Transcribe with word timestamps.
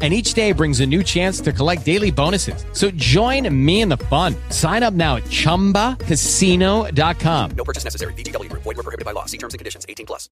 And 0.00 0.12
each 0.12 0.34
day 0.34 0.52
brings 0.52 0.78
a 0.80 0.86
new 0.86 1.02
chance 1.02 1.40
to 1.40 1.52
collect 1.52 1.84
daily 1.84 2.12
bonuses. 2.12 2.64
So 2.72 2.92
join 2.94 3.52
me 3.52 3.80
in 3.80 3.88
the 3.88 3.96
fun. 3.96 4.36
Sign 4.50 4.84
up 4.84 4.94
now 4.94 5.16
at 5.16 5.24
chumbacasino.com. 5.24 7.50
No 7.56 7.64
purchase 7.64 7.82
necessary. 7.82 8.12
VGW 8.14 8.48
Group. 8.48 8.62
Void 8.62 8.76
were 8.76 8.84
prohibited 8.84 9.04
by 9.04 9.10
law. 9.12 9.24
See 9.26 9.38
terms 9.38 9.54
and 9.54 9.58
conditions. 9.58 9.84
18 9.88 10.06
plus. 10.06 10.28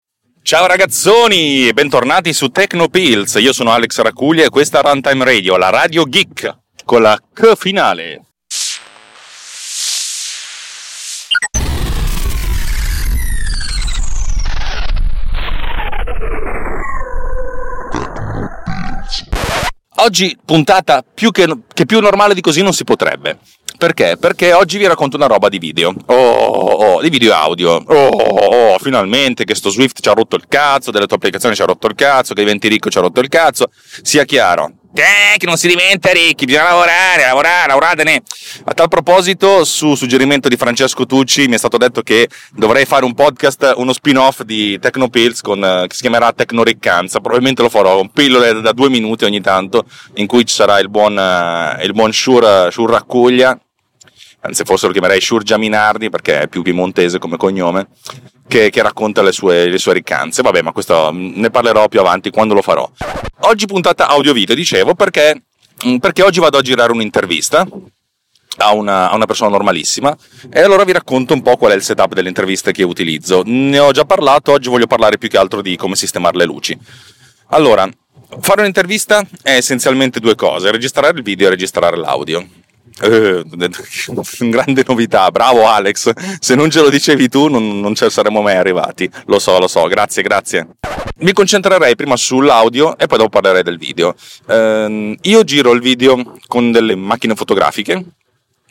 Ciao 0.42 0.66
ragazzoni, 0.66 1.70
bentornati 1.74 2.32
su 2.32 2.48
Tecnopills. 2.48 3.34
Io 3.34 3.52
sono 3.52 3.72
Alex 3.72 4.00
Racuglia 4.00 4.46
e 4.46 4.48
questa 4.48 4.80
è 4.80 4.82
Runtime 4.82 5.22
Radio, 5.24 5.58
la 5.58 5.68
radio 5.68 6.04
geek 6.04 6.56
con 6.86 7.02
la 7.02 7.20
K 7.32 7.54
finale. 7.56 8.29
Oggi 20.02 20.34
puntata 20.42 21.02
più 21.02 21.30
che, 21.30 21.46
che 21.74 21.84
più 21.84 22.00
normale 22.00 22.32
di 22.32 22.40
così 22.40 22.62
non 22.62 22.72
si 22.72 22.84
potrebbe. 22.84 23.36
Perché? 23.76 24.16
Perché 24.18 24.54
oggi 24.54 24.78
vi 24.78 24.86
racconto 24.86 25.16
una 25.16 25.26
roba 25.26 25.50
di 25.50 25.58
video. 25.58 25.94
Oh, 26.06 26.14
oh, 26.14 27.02
di 27.02 27.10
video 27.10 27.34
audio. 27.34 27.72
Oh, 27.72 28.08
oh, 28.08 28.78
finalmente 28.78 29.44
che 29.44 29.54
sto 29.54 29.68
Swift 29.68 30.00
ci 30.00 30.08
ha 30.08 30.12
rotto 30.12 30.36
il 30.36 30.44
cazzo, 30.48 30.90
delle 30.90 31.06
tue 31.06 31.16
applicazioni 31.16 31.54
ci 31.54 31.60
ha 31.60 31.66
rotto 31.66 31.86
il 31.86 31.94
cazzo, 31.94 32.32
che 32.32 32.40
diventi 32.42 32.68
ricco 32.68 32.88
ci 32.88 32.96
ha 32.96 33.02
rotto 33.02 33.20
il 33.20 33.28
cazzo. 33.28 33.70
Sia 34.00 34.24
chiaro. 34.24 34.72
Eh, 34.92 35.38
che 35.38 35.46
non 35.46 35.56
si 35.56 35.68
diventa 35.68 36.10
ricchi, 36.10 36.46
bisogna 36.46 36.64
lavorare, 36.64 37.22
lavorare, 37.22 37.68
lavoratene. 37.68 38.22
A 38.64 38.74
tal 38.74 38.88
proposito, 38.88 39.64
su 39.64 39.94
suggerimento 39.94 40.48
di 40.48 40.56
Francesco 40.56 41.06
Tucci, 41.06 41.46
mi 41.46 41.54
è 41.54 41.58
stato 41.58 41.76
detto 41.76 42.02
che 42.02 42.28
dovrei 42.50 42.84
fare 42.84 43.04
un 43.04 43.14
podcast, 43.14 43.74
uno 43.76 43.92
spin-off 43.92 44.42
di 44.42 44.78
Tecnopills 44.80 45.42
con, 45.42 45.64
eh, 45.64 45.86
che 45.86 45.94
si 45.94 46.00
chiamerà 46.00 46.32
Tecnoriccanza. 46.32 47.20
Probabilmente 47.20 47.62
lo 47.62 47.68
farò, 47.68 48.00
un 48.00 48.10
pillole 48.10 48.60
da 48.60 48.72
due 48.72 48.90
minuti 48.90 49.24
ogni 49.24 49.40
tanto, 49.40 49.84
in 50.14 50.26
cui 50.26 50.44
ci 50.44 50.54
sarà 50.54 50.80
il 50.80 50.90
buon, 50.90 51.16
eh, 51.16 51.84
il 51.84 51.92
buon 51.92 52.12
Shur, 52.12 52.68
Shur 52.72 52.90
Raccuglia, 52.90 53.58
anzi 54.40 54.64
forse 54.64 54.86
lo 54.86 54.92
chiamerei 54.92 55.20
Shurgia 55.20 55.58
Minardi 55.58 56.08
perché 56.08 56.42
è 56.42 56.48
più 56.48 56.62
piemontese 56.62 57.18
come 57.18 57.36
cognome, 57.36 57.88
che, 58.46 58.70
che 58.70 58.82
racconta 58.82 59.22
le 59.22 59.32
sue, 59.32 59.66
le 59.66 59.78
sue, 59.78 59.92
riccanze. 59.92 60.42
Vabbè, 60.42 60.62
ma 60.62 60.72
questo 60.72 61.10
mm, 61.12 61.40
ne 61.40 61.50
parlerò 61.50 61.88
più 61.88 62.00
avanti 62.00 62.30
quando 62.30 62.54
lo 62.54 62.62
farò. 62.62 62.90
Oggi 63.42 63.66
puntata 63.66 64.08
audio-video, 64.08 64.54
dicevo, 64.54 64.94
perché, 64.94 65.42
mm, 65.86 65.96
perché 65.96 66.22
oggi 66.22 66.40
vado 66.40 66.58
a 66.58 66.62
girare 66.62 66.92
un'intervista 66.92 67.66
a 68.56 68.72
una, 68.72 69.10
a 69.10 69.14
una, 69.14 69.26
persona 69.26 69.50
normalissima 69.50 70.14
e 70.50 70.60
allora 70.60 70.84
vi 70.84 70.92
racconto 70.92 71.32
un 71.32 71.40
po' 71.40 71.56
qual 71.56 71.72
è 71.72 71.74
il 71.74 71.82
setup 71.82 72.12
delle 72.12 72.28
interviste 72.28 72.72
che 72.72 72.82
utilizzo. 72.82 73.42
Ne 73.44 73.78
ho 73.78 73.92
già 73.92 74.04
parlato, 74.04 74.52
oggi 74.52 74.68
voglio 74.68 74.86
parlare 74.86 75.18
più 75.18 75.28
che 75.28 75.38
altro 75.38 75.62
di 75.62 75.76
come 75.76 75.94
sistemare 75.94 76.36
le 76.36 76.44
luci. 76.44 76.78
Allora, 77.52 77.88
fare 78.40 78.60
un'intervista 78.60 79.24
è 79.42 79.52
essenzialmente 79.52 80.20
due 80.20 80.34
cose, 80.34 80.70
registrare 80.70 81.16
il 81.16 81.22
video 81.22 81.46
e 81.46 81.50
registrare 81.50 81.96
l'audio. 81.96 82.46
Eh, 83.02 83.44
grande 84.50 84.84
novità, 84.86 85.30
bravo 85.30 85.66
Alex. 85.66 86.12
Se 86.38 86.54
non 86.54 86.70
ce 86.70 86.80
lo 86.80 86.90
dicevi 86.90 87.28
tu, 87.28 87.48
non, 87.48 87.80
non 87.80 87.94
ci 87.94 88.08
saremmo 88.10 88.42
mai 88.42 88.56
arrivati. 88.56 89.08
Lo 89.26 89.38
so, 89.38 89.58
lo 89.58 89.68
so, 89.68 89.86
grazie, 89.86 90.22
grazie. 90.22 90.68
Mi 91.18 91.32
concentrerei 91.32 91.96
prima 91.96 92.16
sull'audio 92.16 92.98
e 92.98 93.06
poi 93.06 93.18
dopo 93.18 93.30
parlerei 93.30 93.62
del 93.62 93.78
video. 93.78 94.14
Eh, 94.46 95.16
io 95.20 95.44
giro 95.44 95.72
il 95.72 95.80
video 95.80 96.36
con 96.46 96.72
delle 96.72 96.94
macchine 96.94 97.34
fotografiche 97.34 98.04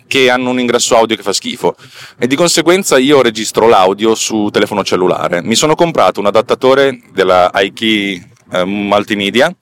che 0.08 0.30
hanno 0.32 0.50
un 0.50 0.60
ingresso 0.60 0.98
audio 0.98 1.16
che 1.16 1.22
fa 1.22 1.34
schifo 1.34 1.76
e 2.18 2.26
di 2.26 2.36
conseguenza 2.36 2.98
io 2.98 3.22
registro 3.22 3.68
l'audio 3.68 4.16
su 4.16 4.50
telefono 4.52 4.84
cellulare. 4.84 5.44
Mi 5.44 5.56
sono 5.56 5.76
comprato 5.76 6.20
un 6.20 6.26
adattatore 6.26 7.00
della 7.14 7.52
iKey 7.54 8.28
eh, 8.52 8.66
Multimedia 8.66 9.56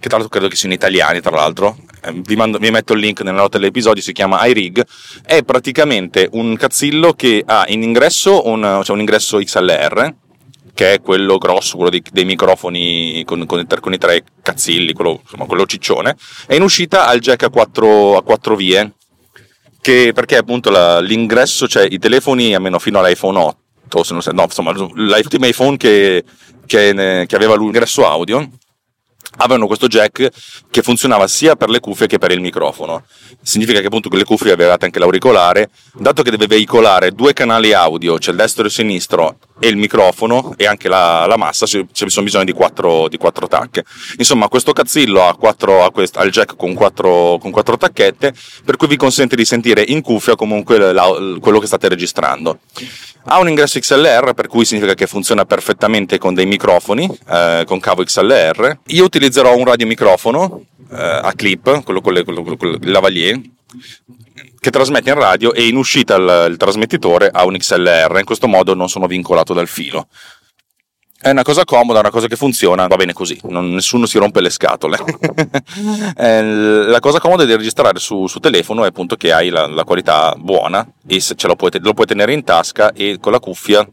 che 0.00 0.08
tra 0.08 0.18
l'altro 0.18 0.28
credo 0.28 0.48
che 0.48 0.56
siano 0.56 0.74
italiani, 0.74 1.20
tra 1.20 1.34
l'altro, 1.34 1.76
vi, 2.14 2.36
mando, 2.36 2.58
vi, 2.58 2.70
metto 2.70 2.92
il 2.92 3.00
link 3.00 3.20
nella 3.22 3.38
nota 3.38 3.58
dell'episodio, 3.58 4.02
si 4.02 4.12
chiama 4.12 4.44
iRig, 4.46 4.84
è 5.24 5.42
praticamente 5.42 6.28
un 6.32 6.56
cazzillo 6.56 7.12
che 7.12 7.42
ha 7.44 7.64
in 7.68 7.82
ingresso 7.82 8.46
un, 8.46 8.80
cioè 8.84 8.94
un 8.94 9.00
ingresso 9.00 9.38
XLR, 9.38 10.14
che 10.74 10.94
è 10.94 11.00
quello 11.00 11.38
grosso, 11.38 11.74
quello 11.74 11.90
dei, 11.90 12.02
dei 12.12 12.24
microfoni 12.24 13.24
con, 13.24 13.44
con, 13.46 13.66
con, 13.66 13.92
i 13.92 13.98
tre 13.98 14.22
cazzilli, 14.42 14.92
quello, 14.92 15.20
insomma, 15.22 15.44
quello 15.44 15.66
ciccione, 15.66 16.16
e 16.46 16.54
in 16.54 16.62
uscita 16.62 17.06
ha 17.06 17.12
il 17.14 17.20
jack 17.20 17.42
a 17.42 17.50
quattro, 17.50 18.16
a 18.16 18.22
quattro 18.22 18.54
vie, 18.54 18.92
che, 19.80 20.12
perché 20.14 20.36
appunto 20.36 20.70
la, 20.70 21.00
l'ingresso, 21.00 21.66
cioè 21.66 21.86
i 21.90 21.98
telefoni, 21.98 22.54
almeno 22.54 22.78
fino 22.78 23.00
all'iPhone 23.00 23.38
8, 23.88 24.04
se 24.04 24.12
non 24.12 24.22
no, 24.32 24.42
insomma, 24.44 24.70
l'ultimo 24.72 25.46
iPhone 25.46 25.76
che, 25.76 26.22
che, 26.66 27.24
che 27.26 27.36
aveva 27.36 27.56
l'ingresso 27.56 28.06
audio, 28.06 28.48
avevano 29.38 29.66
questo 29.66 29.86
jack 29.86 30.28
che 30.70 30.82
funzionava 30.82 31.28
sia 31.28 31.56
per 31.56 31.68
le 31.68 31.80
cuffie 31.80 32.06
che 32.06 32.18
per 32.18 32.30
il 32.30 32.40
microfono. 32.40 33.04
Significa 33.42 33.80
che 33.80 33.86
appunto 33.86 34.08
con 34.08 34.18
le 34.18 34.24
cuffie 34.24 34.52
avevate 34.52 34.84
anche 34.84 34.98
l'auricolare, 34.98 35.70
dato 35.94 36.22
che 36.22 36.30
deve 36.30 36.46
veicolare 36.46 37.12
due 37.12 37.32
canali 37.32 37.72
audio, 37.72 38.18
cioè 38.18 38.32
il 38.32 38.40
destro 38.40 38.64
e 38.64 38.66
il 38.66 38.72
sinistro, 38.72 39.38
e 39.60 39.68
il 39.68 39.76
microfono 39.76 40.54
e 40.56 40.66
anche 40.66 40.88
la, 40.88 41.26
la 41.26 41.36
massa, 41.36 41.66
ci 41.66 41.86
sono 41.92 42.24
bisogno 42.24 42.44
di 42.44 42.52
quattro, 42.52 43.08
di 43.08 43.16
quattro 43.16 43.48
tacche. 43.48 43.84
Insomma, 44.16 44.48
questo 44.48 44.72
cazzillo 44.72 45.26
ha, 45.26 45.36
quattro, 45.36 45.84
ha, 45.84 45.90
quest, 45.90 46.16
ha 46.16 46.24
il 46.24 46.30
jack 46.30 46.56
con 46.56 46.74
quattro, 46.74 47.38
con 47.40 47.50
quattro, 47.50 47.76
tacchette, 47.76 48.34
per 48.64 48.76
cui 48.76 48.88
vi 48.88 48.96
consente 48.96 49.36
di 49.36 49.44
sentire 49.44 49.82
in 49.86 50.00
cuffia 50.00 50.36
comunque 50.36 50.92
la, 50.92 51.06
quello 51.40 51.58
che 51.58 51.66
state 51.66 51.88
registrando. 51.88 52.60
Ha 53.30 53.38
un 53.38 53.48
ingresso 53.48 53.78
XLR, 53.78 54.32
per 54.32 54.46
cui 54.46 54.64
significa 54.64 54.94
che 54.94 55.06
funziona 55.06 55.44
perfettamente 55.44 56.16
con 56.16 56.32
dei 56.32 56.46
microfoni, 56.46 57.18
eh, 57.28 57.64
con 57.66 57.78
cavo 57.78 58.02
XLR. 58.02 58.78
Io 58.86 59.07
utilizzerò 59.08 59.56
un 59.56 59.64
radiomicrofono 59.64 60.64
eh, 60.90 60.96
a 60.96 61.32
clip, 61.34 61.82
quello 61.82 62.00
con 62.00 62.14
il 62.14 62.90
lavalier, 62.90 63.40
che 64.60 64.70
trasmette 64.70 65.10
in 65.10 65.16
radio 65.16 65.52
e 65.52 65.66
in 65.66 65.76
uscita 65.76 66.16
il, 66.16 66.46
il 66.50 66.56
trasmettitore 66.56 67.28
ha 67.32 67.44
un 67.44 67.56
XLR. 67.56 68.16
In 68.18 68.24
questo 68.24 68.46
modo 68.46 68.74
non 68.74 68.88
sono 68.88 69.06
vincolato 69.06 69.52
dal 69.52 69.68
filo. 69.68 70.08
È 71.20 71.30
una 71.30 71.42
cosa 71.42 71.64
comoda, 71.64 71.98
una 71.98 72.10
cosa 72.10 72.28
che 72.28 72.36
funziona, 72.36 72.86
va 72.86 72.94
bene 72.94 73.12
così, 73.12 73.40
non, 73.44 73.72
nessuno 73.72 74.06
si 74.06 74.18
rompe 74.18 74.40
le 74.40 74.50
scatole. 74.50 74.98
Eh, 76.20 76.42
la 76.42 77.00
cosa 77.00 77.20
comoda 77.20 77.44
di 77.44 77.54
registrare 77.54 77.98
su, 77.98 78.26
su 78.26 78.40
telefono 78.40 78.84
è 78.84 78.88
appunto 78.88 79.16
che 79.16 79.32
hai 79.32 79.50
la, 79.50 79.66
la 79.66 79.84
qualità 79.84 80.34
buona 80.36 80.86
e 81.06 81.20
se 81.20 81.34
ce 81.36 81.46
lo 81.46 81.54
puoi, 81.54 81.70
lo 81.80 81.94
puoi 81.94 82.06
tenere 82.06 82.32
in 82.32 82.42
tasca 82.42 82.92
e 82.92 83.18
con 83.20 83.30
la 83.32 83.38
cuffia 83.38 83.88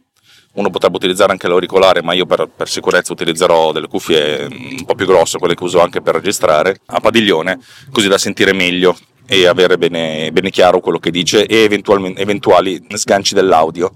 uno 0.56 0.70
potrebbe 0.70 0.98
utilizzare 0.98 1.32
anche 1.32 1.48
l'auricolare, 1.48 2.02
ma 2.02 2.14
io 2.14 2.26
per, 2.26 2.50
per, 2.54 2.68
sicurezza 2.70 3.14
utilizzerò 3.14 3.72
delle 3.72 3.88
cuffie 3.88 4.46
un 4.46 4.86
po' 4.86 4.96
più 4.96 5.06
grosse, 5.06 5.38
quelle 5.38 5.56
che 5.56 5.64
uso 5.64 5.82
anche 5.82 6.02
per 6.02 6.16
registrare, 6.16 6.80
a 6.88 7.00
padiglione, 7.00 7.60
così 7.92 8.08
da 8.08 8.18
sentire 8.18 8.54
meglio 8.54 8.96
e 9.28 9.48
avere 9.48 9.78
bene, 9.78 10.32
bene 10.32 10.50
chiaro 10.52 10.80
quello 10.80 11.00
che 11.00 11.12
dice 11.12 11.46
e 11.46 11.64
eventuali 11.64 12.86
sganci 12.94 13.34
dell'audio. 13.34 13.94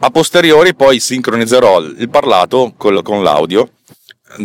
A 0.00 0.10
posteriori 0.10 0.74
poi 0.74 0.98
sincronizzerò 0.98 1.80
il 1.80 2.08
parlato 2.10 2.74
con 2.76 3.22
l'audio 3.22 3.70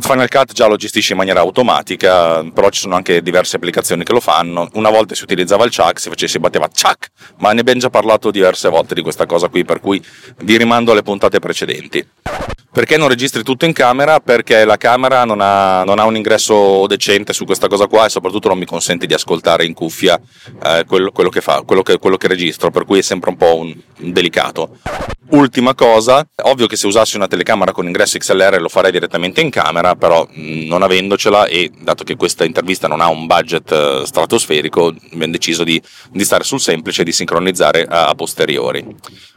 Final 0.01 0.27
Cut 0.29 0.53
già 0.53 0.67
lo 0.67 0.75
gestisce 0.75 1.13
in 1.13 1.17
maniera 1.17 1.39
automatica, 1.39 2.43
però 2.43 2.69
ci 2.69 2.81
sono 2.81 2.95
anche 2.95 3.21
diverse 3.21 3.55
applicazioni 3.55 4.03
che 4.03 4.11
lo 4.11 4.19
fanno. 4.19 4.69
Una 4.73 4.89
volta 4.89 5.15
si 5.15 5.23
utilizzava 5.23 5.63
il 5.63 5.75
chuck, 5.75 5.99
si, 5.99 6.09
faceva, 6.09 6.31
si 6.31 6.39
batteva 6.39 6.67
chuck, 6.67 7.09
ma 7.37 7.53
ne 7.53 7.61
abbiamo 7.61 7.79
già 7.79 7.89
parlato 7.89 8.31
diverse 8.31 8.69
volte 8.69 8.93
di 8.93 9.01
questa 9.01 9.25
cosa 9.25 9.47
qui, 9.47 9.63
per 9.63 9.79
cui 9.79 10.03
vi 10.43 10.57
rimando 10.57 10.91
alle 10.91 11.03
puntate 11.03 11.39
precedenti. 11.39 12.05
Perché 12.77 12.95
non 12.97 13.07
registri 13.07 13.41
tutto 13.41 13.65
in 13.65 13.73
camera? 13.73 14.19
Perché 14.19 14.63
la 14.63 14.77
camera 14.77 15.25
non 15.25 15.39
ha, 15.41 15.83
non 15.83 15.97
ha, 15.97 16.05
un 16.05 16.15
ingresso 16.15 16.85
decente 16.85 17.33
su 17.33 17.43
questa 17.43 17.67
cosa 17.67 17.87
qua 17.87 18.05
e 18.05 18.09
soprattutto 18.09 18.49
non 18.49 18.59
mi 18.59 18.65
consente 18.65 19.07
di 19.07 19.15
ascoltare 19.15 19.65
in 19.65 19.73
cuffia 19.73 20.19
eh, 20.63 20.83
quello, 20.85 21.11
quello, 21.11 21.29
che 21.29 21.41
fa, 21.41 21.63
quello 21.65 21.81
che, 21.81 21.97
quello 21.97 22.17
che 22.17 22.27
registro, 22.27 22.69
per 22.69 22.85
cui 22.85 22.99
è 22.99 23.01
sempre 23.01 23.31
un 23.31 23.37
po' 23.37 23.55
un, 23.55 23.73
delicato. 23.97 24.77
Ultima 25.29 25.75
cosa, 25.75 26.25
ovvio 26.43 26.67
che 26.67 26.77
se 26.77 26.87
usassi 26.87 27.17
una 27.17 27.27
telecamera 27.27 27.73
con 27.73 27.85
ingresso 27.85 28.17
XLR 28.17 28.61
lo 28.61 28.69
farei 28.69 28.91
direttamente 28.91 29.41
in 29.41 29.49
camera, 29.49 29.95
però 29.95 30.25
non 30.31 30.83
avendocela 30.83 31.47
e 31.47 31.69
dato 31.81 32.05
che 32.05 32.15
questa 32.15 32.45
intervista 32.45 32.87
non 32.87 33.01
ha 33.01 33.09
un 33.09 33.25
budget 33.25 33.69
eh, 33.71 34.03
stratosferico, 34.05 34.95
abbiamo 35.11 35.33
deciso 35.33 35.65
di, 35.65 35.81
di 36.11 36.23
stare 36.23 36.45
sul 36.45 36.61
semplice 36.61 37.01
e 37.01 37.03
di 37.03 37.11
sincronizzare 37.11 37.85
a, 37.89 38.15
posteriori. 38.15 38.85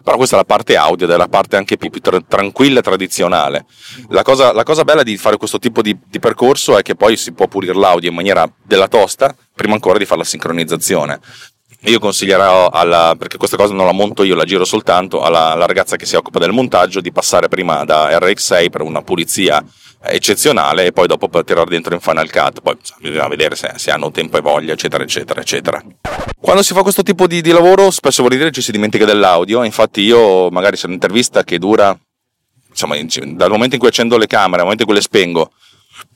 Però 0.05 0.17
questa 0.17 0.37
è 0.37 0.39
la 0.39 0.45
parte 0.45 0.77
audio 0.77 1.07
ed 1.07 1.13
è 1.13 1.17
la 1.17 1.29
parte 1.29 1.57
anche 1.57 1.77
più, 1.77 1.91
più 1.91 2.01
tra- 2.01 2.21
tranquilla 2.21 2.79
e 2.79 2.83
tradizionale. 2.83 3.65
La 4.11 4.23
cosa, 4.23 4.53
la 4.53 4.63
cosa, 4.63 4.85
bella 4.85 5.03
di 5.03 5.17
fare 5.17 5.39
questo 5.39 5.59
tipo 5.59 5.83
di, 5.83 5.99
di 6.07 6.21
percorso 6.21 6.79
è 6.79 6.83
che 6.83 6.95
poi 6.95 7.17
si 7.17 7.33
può 7.33 7.49
pulire 7.49 7.75
l'audio 7.75 8.11
in 8.11 8.15
maniera 8.15 8.49
della 8.63 8.87
tosta 8.87 9.35
prima 9.53 9.75
ancora 9.75 9.99
di 9.99 10.05
fare 10.05 10.21
la 10.21 10.27
sincronizzazione 10.27 11.21
io 11.85 11.99
consiglierò 11.99 12.69
alla, 12.69 13.15
perché 13.17 13.39
questa 13.39 13.57
cosa 13.57 13.73
non 13.73 13.87
la 13.87 13.93
monto 13.93 14.23
io, 14.23 14.35
la 14.35 14.45
giro 14.45 14.65
soltanto, 14.65 15.23
alla, 15.23 15.53
alla 15.53 15.67
ragazza 15.67 15.97
che 15.97 16.05
si 16.05 16.15
occupa 16.15 16.39
del 16.39 16.53
montaggio 16.53 17.01
di 17.01 17.11
passare 17.11 17.49
prima 17.49 17.85
da 17.85 18.11
RX6 18.19 18.69
per 18.69 18.83
una 18.83 19.03
pulizia 19.03 19.65
eccezionale 20.03 20.87
e 20.87 20.93
poi 20.93 21.07
dopo 21.07 21.29
per 21.29 21.45
tirare 21.45 21.69
dentro 21.71 21.95
in 21.95 22.01
Final 22.01 22.31
Cut, 22.31 22.61
poi 22.61 22.77
bisogna 22.99 23.29
vedere 23.29 23.55
se, 23.55 23.73
se, 23.77 23.91
hanno 23.91 24.11
tempo 24.11 24.37
e 24.37 24.41
voglia, 24.41 24.73
eccetera, 24.73 25.03
eccetera, 25.03 25.41
eccetera. 25.41 25.83
Quando 26.39 26.63
si 26.63 26.75
fa 26.75 26.83
questo 26.83 27.03
tipo 27.03 27.27
di, 27.27 27.41
di 27.41 27.51
lavoro 27.51 27.91
spesso 27.91 28.23
vuol 28.23 28.37
dire 28.37 28.51
ci 28.51 28.63
si 28.63 28.73
dimentica 28.73 29.05
dell'audio, 29.05 29.63
infatti 29.63 30.03
io 30.03 30.51
magari 30.51 30.77
se 30.77 30.87
un'intervista 30.87 31.45
che 31.45 31.59
dura, 31.59 31.99
insomma, 32.69 32.97
dal 32.97 33.51
momento 33.51 33.75
in 33.75 33.81
cui 33.81 33.89
accendo 33.89 34.17
le 34.17 34.27
camere, 34.27 34.59
al 34.59 34.63
momento 34.63 34.83
in 34.83 34.89
cui 34.89 34.97
le 34.97 35.03
spengo, 35.03 35.53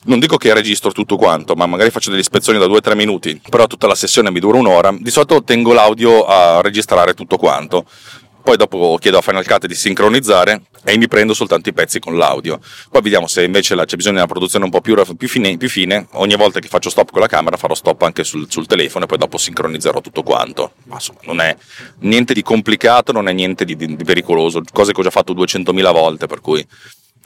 non 0.05 0.19
dico 0.19 0.37
che 0.37 0.53
registro 0.53 0.93
tutto 0.93 1.17
quanto, 1.17 1.55
ma 1.55 1.67
magari 1.67 1.91
faccio 1.91 2.11
delle 2.11 2.23
ispezioni 2.23 2.59
da 2.59 2.67
2-3 2.67 2.95
minuti, 2.95 3.41
però 3.49 3.67
tutta 3.67 3.87
la 3.87 3.95
sessione 3.95 4.31
mi 4.31 4.41
dura 4.41 4.59
un'ora, 4.59 4.95
di 4.99 5.11
solito 5.11 5.43
tengo 5.43 5.73
l'audio 5.73 6.25
a 6.27 6.61
registrare 6.61 7.15
tutto 7.15 7.37
quanto. 7.37 7.87
Poi 8.45 8.59
dopo 8.59 8.99
chiedo 9.01 9.17
a 9.17 9.23
Final 9.23 9.47
Cut 9.47 9.65
di 9.65 9.75
sincronizzare 9.75 10.65
e 10.85 10.99
mi 10.99 11.09
prendo 11.09 11.33
soltanto 11.33 11.71
i 11.71 11.73
pezzi 11.73 11.99
con 11.99 12.19
l'audio. 12.19 12.61
Poi 12.91 13.01
vediamo 13.01 13.27
se 13.27 13.43
invece 13.43 13.75
c'è 13.75 13.97
bisogno 13.97 14.17
di 14.17 14.21
una 14.21 14.31
produzione 14.31 14.67
un 14.67 14.71
po' 14.71 14.83
più, 14.83 14.95
più, 15.17 15.29
fine, 15.29 15.57
più, 15.57 15.71
fine, 15.71 16.07
Ogni 16.13 16.37
volta 16.37 16.61
che 16.61 16.69
faccio 16.69 16.91
stop 16.91 17.11
con 17.11 17.23
la 17.23 17.27
camera 17.27 17.57
farò 17.57 17.75
stop 17.75 18.03
anche 18.03 18.23
sul, 18.23 18.45
sul 18.51 18.67
telefono 18.67 19.05
e 19.05 19.09
poi 19.09 19.17
dopo 19.17 19.39
sincronizzerò 19.39 20.03
tutto 20.03 20.23
quanto. 20.23 20.73
Ma 20.85 20.97
insomma, 20.97 21.21
non 21.23 21.41
è 21.41 21.57
niente 22.01 22.35
di 22.35 22.43
complicato, 22.43 23.13
non 23.13 23.29
è 23.29 23.33
niente 23.33 23.65
di, 23.65 23.77
di, 23.77 23.97
di 23.97 24.05
pericoloso, 24.05 24.61
cose 24.75 24.93
che 24.93 25.01
ho 25.01 25.05
già 25.05 25.11
fatto 25.11 25.33
200.000 25.33 25.93
volte, 25.93 26.27
per 26.27 26.43
cui 26.43 26.67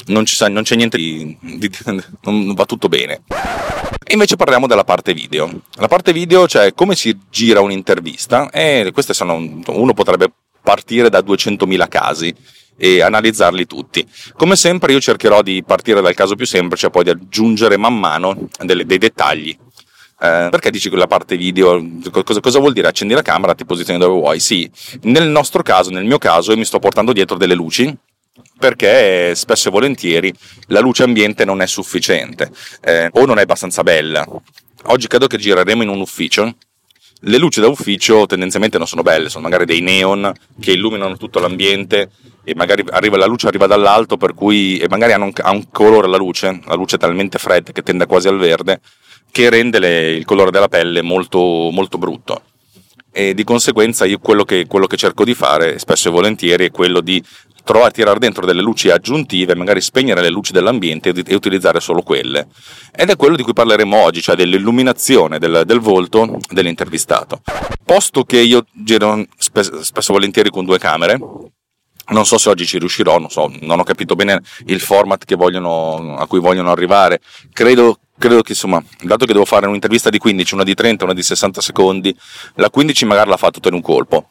non, 0.06 0.26
sa, 0.26 0.48
non 0.48 0.62
c'è 0.62 0.76
niente 0.76 0.96
di, 0.96 1.36
di, 1.40 1.70
non 2.22 2.54
va 2.54 2.64
tutto 2.64 2.88
bene. 2.88 3.22
E 4.04 4.14
invece 4.14 4.36
parliamo 4.36 4.66
della 4.66 4.84
parte 4.84 5.12
video. 5.12 5.62
La 5.74 5.88
parte 5.88 6.12
video, 6.12 6.46
cioè 6.46 6.72
come 6.72 6.94
si 6.94 7.16
gira 7.30 7.60
un'intervista, 7.60 8.50
e 8.50 8.90
queste 8.92 9.12
sono, 9.12 9.34
uno 9.66 9.92
potrebbe 9.92 10.32
partire 10.62 11.10
da 11.10 11.20
200.000 11.20 11.88
casi 11.88 12.34
e 12.76 13.02
analizzarli 13.02 13.66
tutti. 13.66 14.06
Come 14.34 14.56
sempre 14.56 14.92
io 14.92 15.00
cercherò 15.00 15.42
di 15.42 15.62
partire 15.66 16.00
dal 16.00 16.14
caso 16.14 16.36
più 16.36 16.46
semplice 16.46 16.86
e 16.86 16.90
poi 16.90 17.04
di 17.04 17.10
aggiungere 17.10 17.76
man 17.76 17.98
mano 17.98 18.48
delle, 18.62 18.86
dei 18.86 18.98
dettagli. 18.98 19.56
Eh, 20.20 20.48
perché 20.50 20.70
dici 20.70 20.88
che 20.88 20.96
la 20.96 21.06
parte 21.06 21.36
video, 21.36 21.84
cosa, 22.24 22.40
cosa, 22.40 22.58
vuol 22.58 22.72
dire? 22.72 22.88
Accendi 22.88 23.14
la 23.14 23.22
camera, 23.22 23.54
ti 23.54 23.64
posizioni 23.64 24.00
dove 24.00 24.18
vuoi? 24.18 24.40
Sì, 24.40 24.68
nel 25.02 25.28
nostro 25.28 25.62
caso, 25.62 25.90
nel 25.90 26.04
mio 26.04 26.18
caso, 26.18 26.52
io 26.52 26.56
mi 26.56 26.64
sto 26.64 26.78
portando 26.78 27.12
dietro 27.12 27.36
delle 27.36 27.54
luci 27.54 27.96
perché 28.58 29.34
spesso 29.34 29.68
e 29.68 29.70
volentieri 29.70 30.32
la 30.66 30.80
luce 30.80 31.04
ambiente 31.04 31.44
non 31.44 31.62
è 31.62 31.66
sufficiente 31.66 32.50
eh, 32.82 33.08
o 33.12 33.24
non 33.24 33.38
è 33.38 33.42
abbastanza 33.42 33.82
bella. 33.82 34.26
Oggi 34.84 35.06
credo 35.06 35.26
che 35.26 35.38
gireremo 35.38 35.82
in 35.82 35.88
un 35.88 36.00
ufficio. 36.00 36.56
Le 37.22 37.38
luci 37.38 37.60
da 37.60 37.66
ufficio 37.66 38.26
tendenzialmente 38.26 38.78
non 38.78 38.86
sono 38.86 39.02
belle, 39.02 39.28
sono 39.28 39.42
magari 39.42 39.64
dei 39.64 39.80
neon 39.80 40.32
che 40.60 40.72
illuminano 40.72 41.16
tutto 41.16 41.40
l'ambiente 41.40 42.10
e 42.44 42.54
magari 42.54 42.84
arriva, 42.90 43.16
la 43.16 43.26
luce 43.26 43.48
arriva 43.48 43.66
dall'alto 43.66 44.16
per 44.16 44.34
cui 44.34 44.78
e 44.78 44.88
magari 44.88 45.12
ha 45.12 45.18
un, 45.18 45.32
ha 45.34 45.50
un 45.50 45.68
colore 45.70 46.08
la 46.08 46.16
luce, 46.16 46.60
la 46.64 46.74
luce 46.74 46.96
è 46.96 46.98
talmente 46.98 47.38
fredda 47.38 47.72
che 47.72 47.82
tende 47.82 48.06
quasi 48.06 48.28
al 48.28 48.38
verde 48.38 48.80
che 49.30 49.50
rende 49.50 49.78
le, 49.78 50.10
il 50.12 50.24
colore 50.24 50.50
della 50.50 50.68
pelle 50.68 51.02
molto, 51.02 51.38
molto 51.38 51.98
brutto 51.98 52.42
e 53.10 53.34
di 53.34 53.44
conseguenza 53.44 54.04
io 54.04 54.18
quello 54.18 54.44
che, 54.44 54.66
quello 54.66 54.86
che, 54.86 54.96
cerco 54.96 55.24
di 55.24 55.34
fare 55.34 55.78
spesso 55.78 56.08
e 56.08 56.12
volentieri 56.12 56.66
è 56.66 56.70
quello 56.70 57.00
di 57.00 57.22
trovare 57.68 57.90
a 57.90 57.92
tirare 57.92 58.18
dentro 58.18 58.46
delle 58.46 58.62
luci 58.62 58.88
aggiuntive, 58.88 59.54
magari 59.54 59.82
spegnere 59.82 60.22
le 60.22 60.30
luci 60.30 60.52
dell'ambiente 60.52 61.10
e 61.10 61.34
utilizzare 61.34 61.80
solo 61.80 62.00
quelle. 62.00 62.46
Ed 62.96 63.10
è 63.10 63.16
quello 63.16 63.36
di 63.36 63.42
cui 63.42 63.52
parleremo 63.52 63.94
oggi, 63.94 64.22
cioè 64.22 64.36
dell'illuminazione 64.36 65.38
del, 65.38 65.64
del 65.66 65.78
volto 65.78 66.38
dell'intervistato. 66.50 67.42
Posto 67.84 68.24
che 68.24 68.40
io 68.40 68.64
giro 68.72 69.22
spesso 69.36 69.82
e 70.10 70.14
volentieri 70.14 70.48
con 70.48 70.64
due 70.64 70.78
camere, 70.78 71.18
non 72.08 72.24
so 72.24 72.38
se 72.38 72.48
oggi 72.48 72.64
ci 72.64 72.78
riuscirò, 72.78 73.18
non, 73.18 73.28
so, 73.28 73.52
non 73.60 73.78
ho 73.78 73.84
capito 73.84 74.14
bene 74.14 74.40
il 74.64 74.80
format 74.80 75.22
vogliono, 75.34 76.16
a 76.16 76.26
cui 76.26 76.40
vogliono 76.40 76.70
arrivare. 76.70 77.20
Credo, 77.52 77.98
credo, 78.16 78.40
che, 78.40 78.52
insomma, 78.52 78.82
dato 79.02 79.26
che 79.26 79.34
devo 79.34 79.44
fare 79.44 79.66
un'intervista 79.66 80.08
di 80.08 80.16
15, 80.16 80.54
una 80.54 80.64
di 80.64 80.72
30, 80.72 81.04
una 81.04 81.12
di 81.12 81.22
60 81.22 81.60
secondi, 81.60 82.16
la 82.54 82.70
15 82.70 83.04
magari 83.04 83.28
la 83.28 83.36
fa 83.36 83.50
tutto 83.50 83.68
in 83.68 83.74
un 83.74 83.82
colpo 83.82 84.30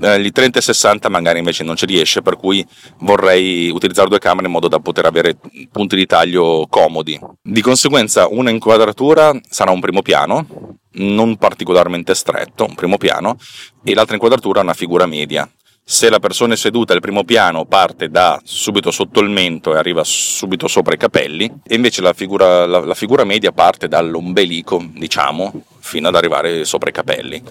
eh, 0.00 0.20
gli 0.20 0.30
30 0.30 0.58
e 0.58 0.62
60 0.62 1.08
magari 1.08 1.38
invece 1.38 1.64
non 1.64 1.76
ci 1.76 1.86
riesce, 1.86 2.22
per 2.22 2.36
cui 2.36 2.64
vorrei 3.00 3.70
utilizzare 3.70 4.08
due 4.08 4.18
camere 4.18 4.46
in 4.46 4.52
modo 4.52 4.68
da 4.68 4.78
poter 4.78 5.06
avere 5.06 5.36
punti 5.70 5.96
di 5.96 6.06
taglio 6.06 6.66
comodi. 6.68 7.18
Di 7.42 7.60
conseguenza 7.60 8.28
una 8.28 8.50
inquadratura 8.50 9.38
sarà 9.48 9.70
un 9.70 9.80
primo 9.80 10.02
piano, 10.02 10.78
non 10.92 11.36
particolarmente 11.36 12.14
stretto, 12.14 12.64
un 12.64 12.74
primo 12.74 12.96
piano, 12.96 13.36
e 13.82 13.94
l'altra 13.94 14.14
inquadratura 14.14 14.60
una 14.60 14.74
figura 14.74 15.06
media. 15.06 15.48
Se 15.86 16.08
la 16.08 16.18
persona 16.18 16.54
è 16.54 16.56
seduta, 16.56 16.94
il 16.94 17.00
primo 17.00 17.24
piano 17.24 17.66
parte 17.66 18.08
da 18.08 18.40
subito 18.42 18.90
sotto 18.90 19.20
il 19.20 19.28
mento 19.28 19.74
e 19.74 19.76
arriva 19.76 20.02
subito 20.02 20.66
sopra 20.66 20.94
i 20.94 20.98
capelli, 20.98 21.52
e 21.62 21.74
invece 21.74 22.00
la 22.00 22.14
figura, 22.14 22.64
la, 22.64 22.80
la 22.80 22.94
figura 22.94 23.24
media 23.24 23.52
parte 23.52 23.86
dall'ombelico, 23.86 24.82
diciamo, 24.94 25.52
fino 25.84 26.08
ad 26.08 26.16
arrivare 26.16 26.64
sopra 26.64 26.88
i 26.88 26.92
capelli. 26.92 27.42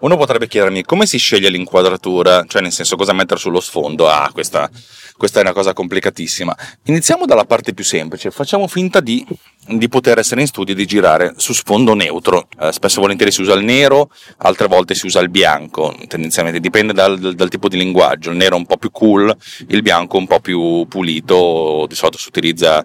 Uno 0.00 0.16
potrebbe 0.16 0.48
chiedermi 0.48 0.84
come 0.84 1.06
si 1.06 1.18
sceglie 1.18 1.50
l'inquadratura, 1.50 2.44
cioè 2.46 2.62
nel 2.62 2.72
senso 2.72 2.96
cosa 2.96 3.12
mettere 3.12 3.38
sullo 3.38 3.60
sfondo. 3.60 4.08
Ah, 4.08 4.30
questa, 4.32 4.70
questa 5.16 5.38
è 5.38 5.42
una 5.42 5.52
cosa 5.52 5.74
complicatissima. 5.74 6.56
Iniziamo 6.84 7.26
dalla 7.26 7.44
parte 7.44 7.74
più 7.74 7.84
semplice, 7.84 8.30
facciamo 8.30 8.66
finta 8.68 9.00
di, 9.00 9.24
di 9.66 9.88
poter 9.88 10.18
essere 10.18 10.40
in 10.40 10.46
studio 10.46 10.72
e 10.72 10.76
di 10.76 10.86
girare 10.86 11.34
su 11.36 11.52
sfondo 11.52 11.94
neutro. 11.94 12.48
Eh, 12.58 12.72
spesso 12.72 12.98
e 12.98 13.02
volentieri 13.02 13.30
si 13.30 13.42
usa 13.42 13.52
il 13.52 13.64
nero, 13.64 14.10
altre 14.38 14.66
volte 14.66 14.94
si 14.94 15.04
usa 15.04 15.20
il 15.20 15.28
bianco, 15.28 15.94
tendenzialmente 16.08 16.60
dipende 16.60 16.94
dal, 16.94 17.18
dal, 17.18 17.34
dal 17.34 17.48
tipo 17.50 17.68
di 17.68 17.76
linguaggio. 17.76 18.30
Il 18.30 18.36
nero 18.36 18.56
è 18.56 18.58
un 18.58 18.66
po' 18.66 18.78
più 18.78 18.90
cool, 18.90 19.34
il 19.68 19.82
bianco 19.82 20.16
un 20.16 20.26
po' 20.26 20.40
più 20.40 20.86
pulito, 20.88 21.84
di 21.86 21.94
solito 21.94 22.18
si 22.18 22.28
utilizza 22.28 22.84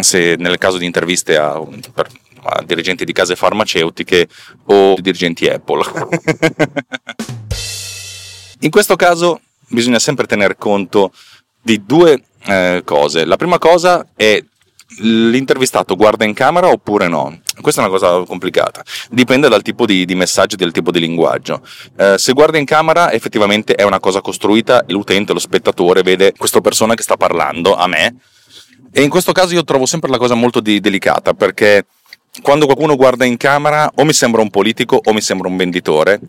se 0.00 0.36
nel 0.38 0.58
caso 0.58 0.78
di 0.78 0.84
interviste 0.84 1.36
a, 1.36 1.62
per, 1.94 2.08
dirigenti 2.64 3.04
di 3.04 3.12
case 3.12 3.36
farmaceutiche 3.36 4.28
o 4.66 4.94
dirigenti 4.98 5.46
Apple. 5.48 5.82
In 8.60 8.70
questo 8.70 8.96
caso 8.96 9.40
bisogna 9.68 9.98
sempre 9.98 10.26
tener 10.26 10.56
conto 10.56 11.12
di 11.62 11.84
due 11.84 12.22
eh, 12.46 12.82
cose. 12.84 13.24
La 13.24 13.36
prima 13.36 13.58
cosa 13.58 14.06
è 14.16 14.42
l'intervistato 15.00 15.94
guarda 15.96 16.24
in 16.24 16.32
camera 16.32 16.68
oppure 16.68 17.08
no? 17.08 17.40
Questa 17.60 17.82
è 17.82 17.84
una 17.84 17.92
cosa 17.92 18.24
complicata, 18.24 18.82
dipende 19.10 19.48
dal 19.48 19.62
tipo 19.62 19.84
di, 19.84 20.04
di 20.04 20.14
messaggio 20.14 20.56
dal 20.56 20.72
tipo 20.72 20.90
di 20.90 21.00
linguaggio. 21.00 21.60
Eh, 21.96 22.16
se 22.16 22.32
guarda 22.32 22.58
in 22.58 22.64
camera 22.64 23.12
effettivamente 23.12 23.74
è 23.74 23.82
una 23.82 24.00
cosa 24.00 24.20
costruita 24.20 24.84
l'utente, 24.88 25.32
lo 25.32 25.38
spettatore 25.38 26.02
vede 26.02 26.32
questa 26.36 26.60
persona 26.60 26.94
che 26.94 27.02
sta 27.02 27.16
parlando 27.16 27.76
a 27.76 27.86
me 27.86 28.16
e 28.90 29.02
in 29.02 29.10
questo 29.10 29.32
caso 29.32 29.54
io 29.54 29.64
trovo 29.64 29.86
sempre 29.86 30.10
la 30.10 30.18
cosa 30.18 30.34
molto 30.34 30.60
di, 30.60 30.80
delicata 30.80 31.34
perché 31.34 31.84
quando 32.42 32.66
qualcuno 32.66 32.96
guarda 32.96 33.24
in 33.24 33.36
camera 33.36 33.90
o 33.94 34.04
mi 34.04 34.12
sembra 34.12 34.42
un 34.42 34.50
politico 34.50 35.00
o 35.02 35.12
mi 35.12 35.20
sembra 35.20 35.48
un 35.48 35.56
venditore, 35.56 36.20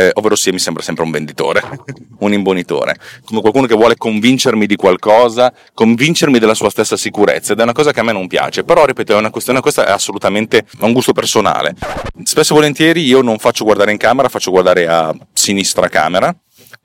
eh, 0.00 0.12
ovvero 0.14 0.36
sì, 0.36 0.52
mi 0.52 0.60
sembra 0.60 0.80
sempre 0.80 1.02
un 1.02 1.10
venditore, 1.10 1.60
un 2.20 2.32
imbonitore, 2.32 2.96
come 3.24 3.40
qualcuno 3.40 3.66
che 3.66 3.74
vuole 3.74 3.96
convincermi 3.96 4.64
di 4.66 4.76
qualcosa, 4.76 5.52
convincermi 5.74 6.38
della 6.38 6.54
sua 6.54 6.70
stessa 6.70 6.96
sicurezza, 6.96 7.52
ed 7.52 7.58
è 7.58 7.64
una 7.64 7.72
cosa 7.72 7.90
che 7.90 7.98
a 7.98 8.04
me 8.04 8.12
non 8.12 8.28
piace, 8.28 8.62
però 8.62 8.84
ripeto, 8.84 9.14
è 9.14 9.16
una 9.16 9.30
questione, 9.30 9.60
questa 9.60 9.86
è 9.86 9.90
assolutamente 9.90 10.66
un 10.80 10.92
gusto 10.92 11.12
personale. 11.12 11.74
Spesso 12.22 12.52
e 12.52 12.56
volentieri 12.56 13.02
io 13.02 13.22
non 13.22 13.38
faccio 13.38 13.64
guardare 13.64 13.90
in 13.90 13.98
camera, 13.98 14.28
faccio 14.28 14.52
guardare 14.52 14.86
a 14.86 15.12
sinistra 15.32 15.88
camera, 15.88 16.32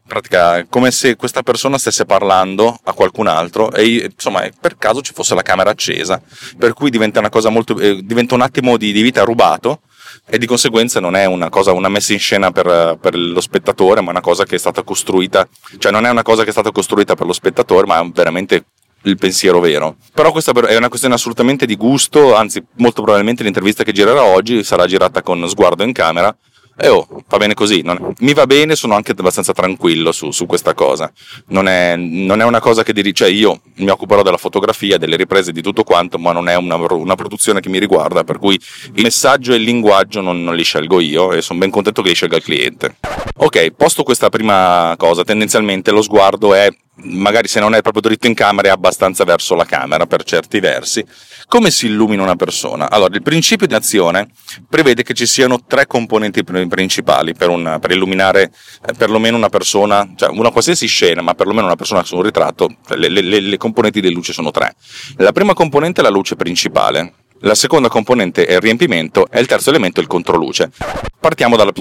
pratica 0.06 0.66
come 0.68 0.92
se 0.92 1.16
questa 1.16 1.44
persona 1.44 1.78
stesse 1.78 2.06
parlando 2.06 2.78
a 2.84 2.94
qualcun 2.94 3.28
altro 3.28 3.72
e 3.72 4.10
insomma 4.12 4.48
per 4.60 4.78
caso 4.78 5.02
ci 5.02 5.14
fosse 5.14 5.34
la 5.34 5.42
camera 5.42 5.70
accesa 5.70 6.22
per 6.58 6.74
cui 6.74 6.90
diventa 6.90 7.20
una 7.20 7.30
cosa 7.30 7.50
molto 7.50 7.80
eh, 7.80 8.04
diventa 8.04 8.36
un 8.36 8.42
attimo 8.42 8.78
di, 8.78 8.92
di, 8.92 9.02
vita 9.02 9.24
rubato 9.24 9.82
e 10.26 10.38
di 10.38 10.46
conseguenza 10.46 11.00
non 11.00 11.16
è 11.16 11.26
una 11.26 11.50
cosa 11.50 11.72
una 11.72 11.90
messa 11.90 12.14
in 12.14 12.20
scena 12.20 12.52
per, 12.52 12.98
per, 13.00 13.16
lo 13.16 13.42
spettatore 13.42 14.02
ma 14.02 14.12
una 14.12 14.22
cosa 14.22 14.44
che 14.44 14.56
è 14.56 14.60
stata 14.60 14.84
costruita 14.84 15.48
cioè 15.78 15.92
non 15.92 16.06
è 16.06 16.10
una 16.10 16.22
cosa 16.22 16.44
che 16.44 16.50
è 16.50 16.54
stata 16.54 16.72
costruita 16.72 17.16
per 17.16 17.26
lo 17.26 17.34
spettatore 17.34 17.88
ma 17.88 18.00
è 18.00 18.10
veramente 18.14 18.66
il 19.06 19.18
pensiero 19.18 19.60
vero. 19.60 19.98
Però 20.14 20.32
questa 20.32 20.52
è 20.52 20.78
una 20.78 20.88
questione 20.88 21.16
assolutamente 21.16 21.66
di 21.66 21.76
gusto, 21.76 22.36
anzi 22.36 22.64
molto 22.76 23.02
probabilmente 23.02 23.44
l'intervista 23.44 23.84
che 23.84 23.92
girerà 23.92 24.24
oggi 24.24 24.64
sarà 24.64 24.86
girata 24.86 25.22
con 25.22 25.46
sguardo 25.50 25.84
in 25.84 25.92
camera 25.92 26.34
e 26.76 26.88
oh, 26.88 27.08
va 27.28 27.38
bene 27.38 27.54
così, 27.54 27.82
non, 27.82 28.14
mi 28.20 28.34
va 28.34 28.48
bene, 28.48 28.76
sono 28.76 28.96
anche 28.96 29.12
abbastanza 29.12 29.54
tranquillo 29.54 30.12
su, 30.12 30.32
su 30.32 30.46
questa 30.46 30.74
cosa. 30.74 31.12
Non 31.48 31.68
è, 31.68 31.96
non 31.96 32.42
è, 32.42 32.44
una 32.44 32.60
cosa 32.60 32.84
che 32.84 32.94
diri, 32.94 33.14
cioè 33.14 33.30
io 33.30 33.62
mi 33.76 33.90
occuperò 33.90 34.24
della 34.24 34.38
fotografia, 34.38 34.98
delle 34.98 35.16
riprese, 35.16 35.52
di 35.52 35.62
tutto 35.62 35.84
quanto, 35.84 36.18
ma 36.18 36.32
non 36.32 36.50
è 36.50 36.56
una, 36.56 36.76
una 36.76 37.16
produzione 37.16 37.60
che 37.60 37.70
mi 37.70 37.80
riguarda, 37.80 38.24
per 38.24 38.40
cui 38.40 38.60
il 38.94 39.04
messaggio 39.04 39.54
e 39.54 39.58
il 39.58 39.64
linguaggio 39.64 40.22
non, 40.22 40.44
non 40.44 40.56
li 40.56 40.64
scelgo 40.64 41.00
io 41.00 41.32
e 41.32 41.42
sono 41.42 41.60
ben 41.60 41.70
contento 41.70 42.02
che 42.02 42.10
li 42.10 42.16
scelga 42.16 42.38
il 42.38 42.44
cliente. 42.44 42.96
Ok, 43.38 43.72
posto 43.72 44.04
questa 44.04 44.30
prima 44.30 44.96
cosa, 44.98 45.24
tendenzialmente 45.24 45.92
lo 45.92 46.02
sguardo 46.02 46.54
è 46.56 46.70
magari 46.96 47.48
se 47.48 47.60
non 47.60 47.74
è 47.74 47.82
proprio 47.82 48.02
dritto 48.02 48.28
in 48.28 48.34
camera 48.34 48.68
è 48.68 48.72
abbastanza 48.72 49.24
verso 49.24 49.56
la 49.56 49.66
camera 49.66 50.06
per 50.06 50.24
certi 50.24 50.60
versi. 50.60 51.04
Come 51.48 51.72
si 51.72 51.88
illumina 51.88 52.24
una 52.24 52.36
persona? 52.36 52.90
Allora, 52.90 53.14
il 53.16 53.22
principio 53.22 53.68
di 53.68 53.74
azione 53.74 54.30
prevede 54.70 55.04
che 55.04 55.14
ci 55.14 55.26
siano 55.26 55.64
tre 55.66 55.88
componenti 55.88 56.44
principali 56.44 57.34
per, 57.34 57.50
un, 57.50 57.78
per 57.82 57.92
illuminare 57.92 58.52
eh, 58.88 58.94
perlomeno 58.94 59.38
una 59.38 59.50
persona, 59.50 60.14
cioè 60.16 60.30
una 60.30 60.52
qualsiasi 60.52 60.88
scena, 60.88 61.22
ma 61.22 61.34
perlomeno 61.34 61.66
una 61.66 61.76
persona 61.76 62.04
su 62.04 62.16
un 62.16 62.24
ritratto, 62.24 62.76
le, 62.96 63.10
le, 63.10 63.22
le 63.22 63.58
componenti 63.58 64.00
di 64.00 64.12
luce 64.12 64.34
sono 64.34 64.52
tre. 64.52 64.76
La 65.18 65.32
prima 65.32 65.54
componente 65.54 66.02
è 66.02 66.04
la 66.04 66.10
luce 66.10 66.36
principale, 66.36 67.14
la 67.44 67.56
seconda 67.56 67.90
componente 67.90 68.46
è 68.46 68.54
il 68.54 68.62
riempimento 68.62 69.28
e 69.30 69.40
il 69.40 69.48
terzo 69.48 69.70
elemento 69.70 70.00
è 70.00 70.04
il 70.04 70.10
controluce. 70.10 70.72
Partiamo 71.20 71.56
dalla, 71.56 71.72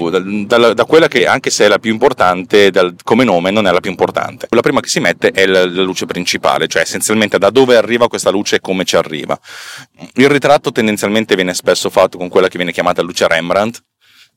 da, 0.45 0.73
da 0.73 0.85
quella 0.85 1.07
che, 1.07 1.25
anche 1.25 1.49
se 1.49 1.65
è 1.65 1.67
la 1.67 1.79
più 1.79 1.91
importante, 1.91 2.69
dal, 2.69 2.95
come 3.03 3.23
nome 3.23 3.51
non 3.51 3.67
è 3.67 3.71
la 3.71 3.79
più 3.79 3.89
importante. 3.89 4.47
La 4.49 4.61
prima 4.61 4.79
che 4.79 4.87
si 4.87 4.99
mette 4.99 5.31
è 5.31 5.45
la, 5.45 5.65
la 5.65 5.81
luce 5.81 6.05
principale, 6.05 6.67
cioè 6.67 6.81
essenzialmente 6.81 7.37
da 7.37 7.49
dove 7.49 7.75
arriva 7.75 8.07
questa 8.07 8.29
luce 8.29 8.57
e 8.57 8.61
come 8.61 8.83
ci 8.83 8.95
arriva. 8.95 9.37
Il 10.15 10.29
ritratto 10.29 10.71
tendenzialmente 10.71 11.35
viene 11.35 11.53
spesso 11.53 11.89
fatto 11.89 12.17
con 12.17 12.29
quella 12.29 12.47
che 12.47 12.57
viene 12.57 12.71
chiamata 12.71 13.01
luce 13.01 13.27
Rembrandt, 13.27 13.83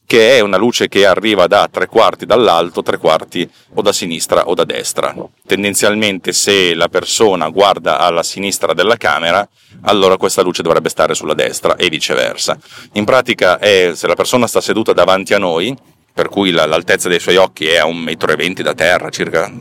che 0.06 0.36
è 0.36 0.40
una 0.40 0.56
luce 0.56 0.88
che 0.88 1.04
arriva 1.04 1.46
da 1.46 1.68
tre 1.70 1.88
quarti 1.88 2.24
dall'alto, 2.24 2.82
tre 2.82 2.96
quarti 2.96 3.48
o 3.74 3.82
da 3.82 3.92
sinistra 3.92 4.46
o 4.46 4.54
da 4.54 4.64
destra. 4.64 5.14
Tendenzialmente 5.44 6.32
se 6.32 6.74
la 6.74 6.88
persona 6.88 7.48
guarda 7.48 7.98
alla 7.98 8.22
sinistra 8.22 8.72
della 8.72 8.96
camera, 8.96 9.46
allora 9.82 10.16
questa 10.16 10.42
luce 10.42 10.62
dovrebbe 10.62 10.88
stare 10.88 11.14
sulla 11.14 11.34
destra 11.34 11.74
e 11.74 11.88
viceversa. 11.88 12.56
In 12.92 13.04
pratica 13.04 13.58
è 13.58 13.92
se 13.94 14.06
la 14.06 14.14
persona 14.14 14.46
sta 14.46 14.60
seduta 14.60 14.92
davanti 14.92 15.34
a 15.34 15.38
noi, 15.38 15.76
per 16.12 16.28
cui 16.28 16.50
l'altezza 16.50 17.08
dei 17.08 17.20
suoi 17.20 17.36
occhi 17.36 17.66
è 17.66 17.76
a 17.76 17.84
1,20 17.84 18.50
m 18.50 18.62
da 18.62 18.74
terra, 18.74 19.10
circa 19.10 19.52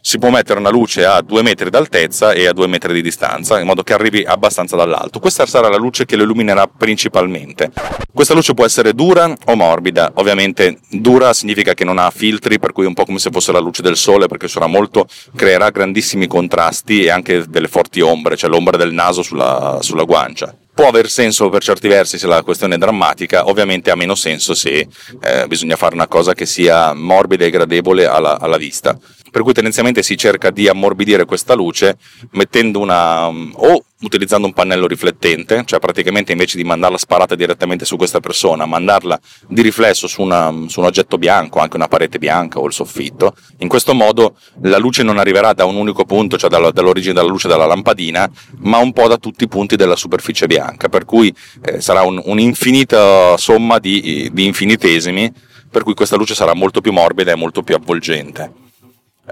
si 0.00 0.18
può 0.18 0.30
mettere 0.30 0.58
una 0.58 0.70
luce 0.70 1.04
a 1.04 1.20
2 1.20 1.42
metri 1.42 1.70
d'altezza 1.70 2.32
e 2.32 2.46
a 2.46 2.52
2 2.52 2.66
metri 2.66 2.92
di 2.92 3.02
distanza, 3.02 3.60
in 3.60 3.66
modo 3.66 3.82
che 3.82 3.92
arrivi 3.92 4.24
abbastanza 4.24 4.76
dall'alto. 4.76 5.20
Questa 5.20 5.46
sarà 5.46 5.68
la 5.68 5.76
luce 5.76 6.04
che 6.04 6.16
lo 6.16 6.24
illuminerà 6.24 6.66
principalmente. 6.66 7.70
Questa 8.12 8.34
luce 8.34 8.54
può 8.54 8.64
essere 8.64 8.94
dura 8.94 9.34
o 9.46 9.54
morbida, 9.54 10.12
ovviamente 10.14 10.78
dura 10.88 11.32
significa 11.32 11.74
che 11.74 11.84
non 11.84 11.98
ha 11.98 12.10
filtri, 12.10 12.58
per 12.58 12.72
cui 12.72 12.84
è 12.84 12.88
un 12.88 12.94
po' 12.94 13.04
come 13.04 13.18
se 13.18 13.30
fosse 13.30 13.52
la 13.52 13.58
luce 13.58 13.82
del 13.82 13.96
sole, 13.96 14.26
perché 14.26 14.48
sarà 14.48 14.66
molto, 14.66 15.06
creerà 15.34 15.70
grandissimi 15.70 16.26
contrasti 16.26 17.04
e 17.04 17.10
anche 17.10 17.44
delle 17.48 17.68
forti 17.68 18.00
ombre, 18.00 18.36
cioè 18.36 18.50
l'ombra 18.50 18.76
del 18.76 18.92
naso 18.92 19.22
sulla, 19.22 19.78
sulla 19.80 20.04
guancia 20.04 20.54
può 20.74 20.88
aver 20.88 21.08
senso 21.10 21.50
per 21.50 21.62
certi 21.62 21.86
versi 21.86 22.18
se 22.18 22.26
la 22.26 22.42
questione 22.42 22.76
è 22.76 22.78
drammatica, 22.78 23.46
ovviamente 23.48 23.90
ha 23.90 23.94
meno 23.94 24.14
senso 24.14 24.54
se 24.54 24.88
eh, 25.20 25.46
bisogna 25.46 25.76
fare 25.76 25.94
una 25.94 26.08
cosa 26.08 26.32
che 26.32 26.46
sia 26.46 26.94
morbida 26.94 27.44
e 27.44 27.50
gradevole 27.50 28.06
alla, 28.06 28.40
alla 28.40 28.56
vista 28.56 28.98
per 29.32 29.42
cui 29.42 29.54
tendenzialmente 29.54 30.02
si 30.02 30.16
cerca 30.16 30.50
di 30.50 30.68
ammorbidire 30.68 31.24
questa 31.24 31.54
luce 31.54 31.96
mettendo 32.32 32.78
una 32.78 33.26
o 33.28 33.84
utilizzando 34.02 34.46
un 34.46 34.52
pannello 34.52 34.86
riflettente, 34.86 35.62
cioè 35.64 35.78
praticamente 35.78 36.32
invece 36.32 36.56
di 36.56 36.64
mandarla 36.64 36.98
sparata 36.98 37.34
direttamente 37.34 37.84
su 37.84 37.96
questa 37.96 38.20
persona, 38.20 38.66
mandarla 38.66 39.18
di 39.48 39.62
riflesso 39.62 40.06
su, 40.06 40.22
una, 40.22 40.52
su, 40.66 40.80
un 40.80 40.86
oggetto 40.86 41.18
bianco, 41.18 41.60
anche 41.60 41.76
una 41.76 41.88
parete 41.88 42.18
bianca 42.18 42.58
o 42.58 42.66
il 42.66 42.72
soffitto. 42.72 43.34
In 43.58 43.68
questo 43.68 43.94
modo 43.94 44.36
la 44.62 44.78
luce 44.78 45.02
non 45.02 45.18
arriverà 45.18 45.52
da 45.52 45.64
un 45.64 45.76
unico 45.76 46.04
punto, 46.04 46.36
cioè 46.36 46.50
dall'origine 46.50 47.14
della 47.14 47.28
luce 47.28 47.48
della 47.48 47.66
lampadina, 47.66 48.30
ma 48.58 48.78
un 48.78 48.92
po' 48.92 49.08
da 49.08 49.16
tutti 49.16 49.44
i 49.44 49.48
punti 49.48 49.76
della 49.76 49.96
superficie 49.96 50.46
bianca, 50.46 50.88
per 50.88 51.04
cui 51.04 51.34
eh, 51.64 51.80
sarà 51.80 52.02
un, 52.02 52.20
un'infinita 52.24 53.36
somma 53.36 53.78
di, 53.78 54.28
di 54.32 54.44
infinitesimi, 54.44 55.32
per 55.70 55.84
cui 55.84 55.94
questa 55.94 56.16
luce 56.16 56.34
sarà 56.34 56.54
molto 56.54 56.80
più 56.80 56.92
morbida 56.92 57.32
e 57.32 57.36
molto 57.36 57.62
più 57.62 57.74
avvolgente 57.74 58.61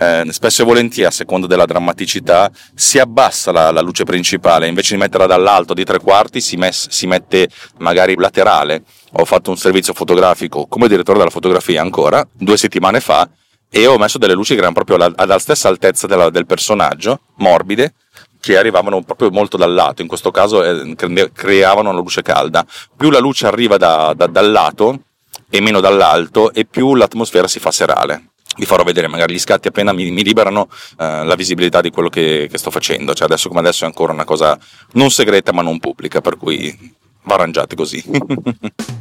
eh, 0.01 0.25
spesso 0.31 0.63
e 0.63 0.65
volentieri 0.65 1.07
a 1.07 1.11
seconda 1.11 1.47
della 1.47 1.67
drammaticità 1.67 2.51
si 2.75 2.99
abbassa 2.99 3.53
la, 3.53 3.71
la, 3.71 3.83
luce 3.83 4.05
principale 4.05 4.67
invece 4.67 4.95
di 4.95 5.01
metterla 5.01 5.27
dall'alto 5.27 5.75
di 5.75 5.85
tre 5.85 5.99
quarti 5.99 6.41
si, 6.41 6.57
mes, 6.57 6.89
si, 6.89 7.07
mette 7.07 7.51
magari 7.79 8.17
laterale. 8.17 8.83
Ho 9.13 9.27
fatto 9.27 9.51
un 9.51 9.59
servizio 9.59 9.93
fotografico 9.93 10.67
come 10.69 10.89
direttore 10.89 11.19
della 11.19 11.31
fotografia 11.31 11.83
ancora 11.83 12.27
due 12.33 12.57
settimane 12.57 13.01
fa 13.01 13.29
e 13.69 13.87
ho 13.87 13.99
messo 13.99 14.17
delle 14.17 14.33
luci 14.33 14.55
che 14.55 14.61
erano 14.61 14.73
proprio 14.73 14.97
alla, 14.97 15.13
alla 15.17 15.39
stessa 15.39 15.69
altezza 15.69 16.07
della, 16.07 16.31
del 16.31 16.47
personaggio 16.47 17.21
morbide 17.37 17.93
che 18.41 18.57
arrivavano 18.57 19.03
proprio 19.03 19.31
molto 19.31 19.59
dal 19.59 19.75
lato. 19.75 20.01
In 20.01 20.09
questo 20.09 20.31
caso 20.31 20.65
eh, 20.65 20.97
creavano 21.31 21.91
una 21.91 21.99
luce 21.99 22.23
calda. 22.23 22.65
Più 22.97 23.11
la 23.11 23.19
luce 23.19 23.47
arriva 23.47 23.77
da, 23.77 24.15
da, 24.17 24.27
dal 24.29 24.51
lato 24.51 25.01
e 25.51 25.61
meno 25.61 25.81
dall'alto 25.81 26.55
e 26.55 26.65
più 26.65 26.95
l'atmosfera 26.95 27.47
si 27.47 27.59
fa 27.59 27.71
serale 27.71 28.30
vi 28.61 28.67
farò 28.67 28.85
vedere 28.85 29.09
magari 29.09 29.33
gli 29.33 29.39
scatti 29.39 29.69
appena 29.69 29.93
mi, 29.93 30.11
mi 30.11 30.23
liberano 30.23 30.69
eh, 30.99 31.25
la 31.25 31.35
visibilità 31.35 31.81
di 31.81 31.91
quello 31.91 32.11
che, 32.11 32.47
che, 32.51 32.59
sto 32.59 32.71
facendo. 32.71 33.15
Cioè 33.15 33.27
adesso 33.27 33.49
come 33.49 33.61
adesso 33.61 33.85
è 33.85 33.87
ancora 33.87 34.13
una 34.13 34.25
cosa 34.25 34.59
non 34.93 35.11
segreta 35.11 35.53
ma 35.53 35.63
non 35.63 35.81
pubblica, 35.81 36.21
per 36.21 36.37
cui 36.37 36.95
va 37.23 37.35
arrangiate 37.35 37.75
così. 37.75 38.05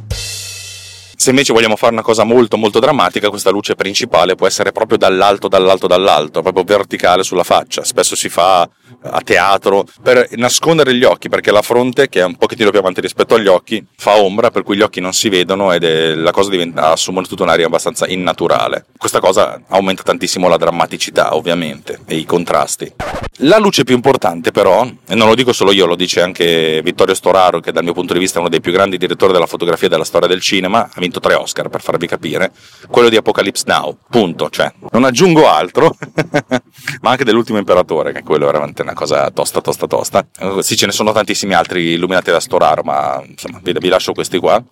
Se 1.20 1.28
invece 1.28 1.52
vogliamo 1.52 1.76
fare 1.76 1.92
una 1.92 2.00
cosa 2.00 2.24
molto 2.24 2.56
molto 2.56 2.78
drammatica, 2.78 3.28
questa 3.28 3.50
luce 3.50 3.74
principale 3.74 4.36
può 4.36 4.46
essere 4.46 4.72
proprio 4.72 4.96
dall'alto, 4.96 5.48
dall'alto, 5.48 5.86
dall'alto, 5.86 6.40
proprio 6.40 6.64
verticale 6.64 7.24
sulla 7.24 7.42
faccia. 7.42 7.84
Spesso 7.84 8.16
si 8.16 8.30
fa 8.30 8.66
a 9.02 9.20
teatro 9.20 9.84
per 10.02 10.28
nascondere 10.36 10.94
gli 10.94 11.04
occhi, 11.04 11.28
perché 11.28 11.50
la 11.50 11.60
fronte, 11.60 12.08
che 12.08 12.20
è 12.20 12.24
un 12.24 12.36
pochettino 12.36 12.70
più 12.70 12.78
avanti 12.78 13.02
rispetto 13.02 13.34
agli 13.34 13.48
occhi, 13.48 13.84
fa 13.98 14.16
ombra, 14.16 14.50
per 14.50 14.62
cui 14.62 14.76
gli 14.76 14.80
occhi 14.80 15.00
non 15.00 15.12
si 15.12 15.28
vedono 15.28 15.72
ed 15.72 15.84
è, 15.84 16.14
la 16.14 16.30
cosa 16.30 16.48
diventa, 16.48 16.90
assume 16.90 17.22
tutta 17.24 17.42
un'aria 17.42 17.66
abbastanza 17.66 18.06
innaturale. 18.06 18.86
Questa 18.96 19.20
cosa 19.20 19.60
aumenta 19.68 20.02
tantissimo 20.02 20.48
la 20.48 20.56
drammaticità, 20.56 21.36
ovviamente, 21.36 22.00
e 22.06 22.16
i 22.16 22.24
contrasti. 22.24 22.94
La 23.42 23.58
luce 23.58 23.84
più 23.84 23.94
importante, 23.94 24.52
però, 24.52 24.86
e 25.06 25.14
non 25.14 25.28
lo 25.28 25.34
dico 25.34 25.52
solo 25.52 25.72
io, 25.72 25.84
lo 25.84 25.96
dice 25.96 26.22
anche 26.22 26.80
Vittorio 26.82 27.14
Storaro, 27.14 27.60
che 27.60 27.72
dal 27.72 27.84
mio 27.84 27.92
punto 27.92 28.14
di 28.14 28.18
vista 28.18 28.38
è 28.38 28.40
uno 28.40 28.48
dei 28.48 28.60
più 28.60 28.72
grandi 28.72 28.96
direttori 28.96 29.32
della 29.34 29.46
fotografia 29.46 29.86
e 29.86 29.90
della 29.90 30.04
storia 30.04 30.28
del 30.28 30.40
cinema, 30.40 30.88
vinto 31.10 31.20
tre 31.20 31.34
Oscar 31.34 31.68
per 31.68 31.82
farvi 31.82 32.06
capire, 32.06 32.52
quello 32.88 33.08
di 33.08 33.16
Apocalypse 33.16 33.64
Now, 33.66 33.98
punto, 34.08 34.48
cioè 34.48 34.72
non 34.92 35.04
aggiungo 35.04 35.48
altro, 35.48 35.96
ma 37.02 37.10
anche 37.10 37.24
dell'ultimo 37.24 37.58
imperatore, 37.58 38.12
che 38.12 38.22
quello 38.22 38.44
è 38.44 38.52
veramente 38.52 38.82
una 38.82 38.94
cosa 38.94 39.30
tosta, 39.30 39.60
tosta, 39.60 39.86
tosta. 39.86 40.26
Sì, 40.60 40.76
ce 40.76 40.86
ne 40.86 40.92
sono 40.92 41.12
tantissimi 41.12 41.54
altri 41.54 41.92
illuminati 41.92 42.30
da 42.30 42.40
Storaro, 42.40 42.82
ma 42.82 43.20
insomma, 43.26 43.58
vi, 43.62 43.72
vi 43.72 43.88
lascio 43.88 44.12
questi 44.12 44.38
qua 44.38 44.64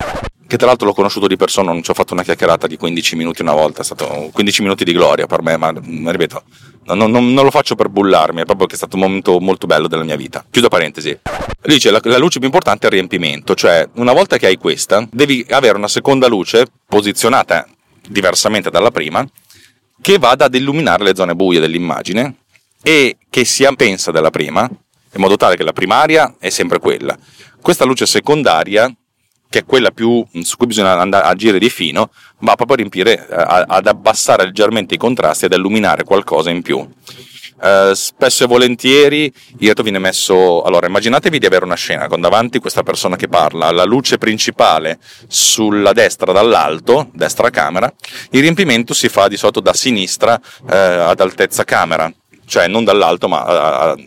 che 0.49 0.57
tra 0.57 0.65
l'altro 0.65 0.87
l'ho 0.87 0.93
conosciuto 0.93 1.27
di 1.27 1.35
persona, 1.35 1.71
non 1.71 1.83
ci 1.83 1.91
ho 1.91 1.93
fatto 1.93 2.13
una 2.13 2.23
chiacchierata 2.23 2.65
di 2.65 2.75
15 2.75 3.15
minuti 3.15 3.43
una 3.43 3.53
volta, 3.53 3.81
è 3.81 3.83
stato 3.83 4.31
15 4.33 4.63
minuti 4.63 4.83
di 4.83 4.93
gloria 4.93 5.27
per 5.27 5.43
me, 5.43 5.57
ma 5.57 5.71
ripeto, 5.71 6.41
non, 6.85 7.11
non, 7.11 7.33
non 7.33 7.43
lo 7.43 7.51
faccio 7.51 7.75
per 7.75 7.89
bullarmi, 7.89 8.41
è 8.41 8.45
proprio 8.45 8.67
che 8.67 8.73
è 8.73 8.77
stato 8.77 8.95
un 8.95 9.03
momento 9.03 9.39
molto 9.39 9.67
bello 9.67 9.87
della 9.87 10.03
mia 10.03 10.15
vita. 10.15 10.45
Chiudo 10.49 10.67
parentesi. 10.69 11.17
Dice 11.61 11.91
la, 11.91 11.99
la 12.03 12.17
luce 12.17 12.39
più 12.39 12.47
importante 12.47 12.85
è 12.85 12.89
il 12.89 12.95
riempimento, 12.95 13.53
cioè 13.53 13.87
una 13.95 14.13
volta 14.13 14.37
che 14.37 14.47
hai 14.47 14.57
questa, 14.57 15.07
devi 15.11 15.45
avere 15.49 15.77
una 15.77 15.87
seconda 15.87 16.27
luce 16.27 16.65
posizionata 16.87 17.67
diversamente 18.07 18.69
dalla 18.69 18.91
prima, 18.91 19.25
che 20.01 20.17
vada 20.17 20.45
ad 20.45 20.55
illuminare 20.55 21.03
le 21.03 21.15
zone 21.15 21.35
buie 21.35 21.59
dell'immagine 21.59 22.37
e 22.81 23.17
che 23.29 23.45
sia 23.45 23.71
pensa 23.73 24.11
della 24.11 24.29
prima, 24.29 24.61
in 24.61 25.21
modo 25.21 25.35
tale 25.35 25.55
che 25.55 25.63
la 25.63 25.73
primaria 25.73 26.35
è 26.39 26.49
sempre 26.49 26.79
quella. 26.79 27.17
Questa 27.61 27.83
luce 27.83 28.05
secondaria 28.05 28.91
che 29.49 29.59
è 29.59 29.65
quella 29.65 29.89
più, 29.89 30.23
su 30.43 30.57
cui 30.57 30.67
bisogna 30.67 30.99
andare 30.99 31.25
a 31.25 31.29
agire 31.29 31.57
di 31.57 31.69
fino, 31.69 32.11
va 32.39 32.55
proprio 32.55 32.75
a 32.75 32.79
riempire, 32.79 33.27
a, 33.27 33.65
ad 33.67 33.87
abbassare 33.87 34.45
leggermente 34.45 34.93
i 34.93 34.97
contrasti, 34.97 35.45
ad 35.45 35.53
illuminare 35.53 36.03
qualcosa 36.03 36.51
in 36.51 36.61
più. 36.61 36.87
Uh, 37.61 37.93
spesso 37.93 38.45
e 38.45 38.47
volentieri 38.47 39.25
il 39.57 39.67
retro 39.67 39.83
viene 39.83 39.99
messo. 39.99 40.61
Allora, 40.61 40.87
immaginatevi 40.87 41.39
di 41.39 41.45
avere 41.45 41.65
una 41.65 41.75
scena 41.75 42.07
con 42.07 42.21
davanti 42.21 42.59
questa 42.59 42.83
persona 42.83 43.17
che 43.17 43.27
parla, 43.27 43.69
la 43.71 43.83
luce 43.83 44.17
principale 44.17 44.97
sulla 45.27 45.91
destra 45.91 46.31
dall'alto, 46.31 47.09
destra 47.11 47.49
camera, 47.49 47.91
il 48.29 48.41
riempimento 48.41 48.93
si 48.93 49.09
fa 49.09 49.27
di 49.27 49.35
solito 49.35 49.59
da 49.59 49.73
sinistra 49.73 50.39
uh, 50.39 50.65
ad 50.67 51.19
altezza 51.19 51.65
camera, 51.65 52.09
cioè 52.45 52.67
non 52.67 52.85
dall'alto 52.85 53.27
ma 53.27 53.91
uh, 53.93 54.03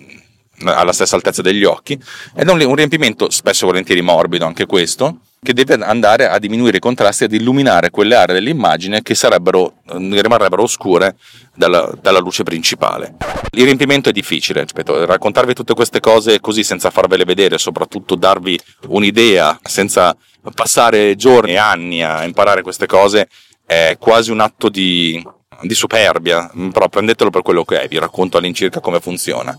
alla 0.64 0.92
stessa 0.92 1.16
altezza 1.16 1.42
degli 1.42 1.64
occhi, 1.64 2.00
ed 2.34 2.48
è 2.48 2.52
un 2.52 2.74
riempimento 2.74 3.28
spesso 3.28 3.64
e 3.64 3.66
volentieri 3.66 4.00
morbido 4.00 4.46
anche 4.46 4.64
questo, 4.64 5.18
che 5.44 5.54
deve 5.54 5.74
andare 5.74 6.28
a 6.28 6.38
diminuire 6.38 6.76
i 6.76 6.80
contrasti, 6.80 7.24
ad 7.24 7.32
illuminare 7.32 7.90
quelle 7.90 8.14
aree 8.14 8.34
dell'immagine 8.34 9.02
che 9.02 9.16
sarebbero, 9.16 9.78
rimarrebbero 9.86 10.62
oscure 10.62 11.16
dalla, 11.52 11.92
dalla 12.00 12.20
luce 12.20 12.44
principale. 12.44 13.16
Il 13.50 13.64
riempimento 13.64 14.08
è 14.08 14.12
difficile, 14.12 14.60
ripeto, 14.60 15.04
raccontarvi 15.04 15.52
tutte 15.52 15.74
queste 15.74 15.98
cose 15.98 16.38
così 16.38 16.62
senza 16.62 16.90
farvele 16.90 17.24
vedere, 17.24 17.58
soprattutto 17.58 18.14
darvi 18.14 18.56
un'idea 18.86 19.58
senza 19.64 20.16
passare 20.54 21.16
giorni 21.16 21.54
e 21.54 21.58
anni 21.58 22.04
a 22.04 22.22
imparare 22.22 22.62
queste 22.62 22.86
cose, 22.86 23.28
è 23.72 23.96
quasi 23.98 24.30
un 24.30 24.40
atto 24.40 24.68
di, 24.68 25.24
di 25.62 25.74
superbia, 25.74 26.50
però 26.72 26.88
prendetelo 26.88 27.30
per 27.30 27.42
quello 27.42 27.64
che 27.64 27.82
è, 27.82 27.88
vi 27.88 27.98
racconto 27.98 28.36
all'incirca 28.36 28.80
come 28.80 29.00
funziona. 29.00 29.58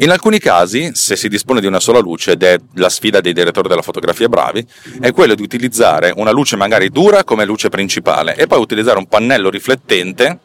In 0.00 0.10
alcuni 0.10 0.38
casi, 0.38 0.90
se 0.94 1.16
si 1.16 1.28
dispone 1.28 1.60
di 1.60 1.66
una 1.66 1.80
sola 1.80 1.98
luce, 1.98 2.32
ed 2.32 2.42
è 2.42 2.56
la 2.74 2.88
sfida 2.88 3.20
dei 3.20 3.32
direttori 3.32 3.68
della 3.68 3.82
fotografia 3.82 4.28
bravi, 4.28 4.64
è 5.00 5.10
quello 5.12 5.34
di 5.34 5.42
utilizzare 5.42 6.12
una 6.14 6.30
luce 6.30 6.56
magari 6.56 6.90
dura 6.90 7.24
come 7.24 7.44
luce 7.44 7.68
principale 7.68 8.36
e 8.36 8.46
poi 8.46 8.60
utilizzare 8.60 8.98
un 8.98 9.08
pannello 9.08 9.50
riflettente 9.50 10.38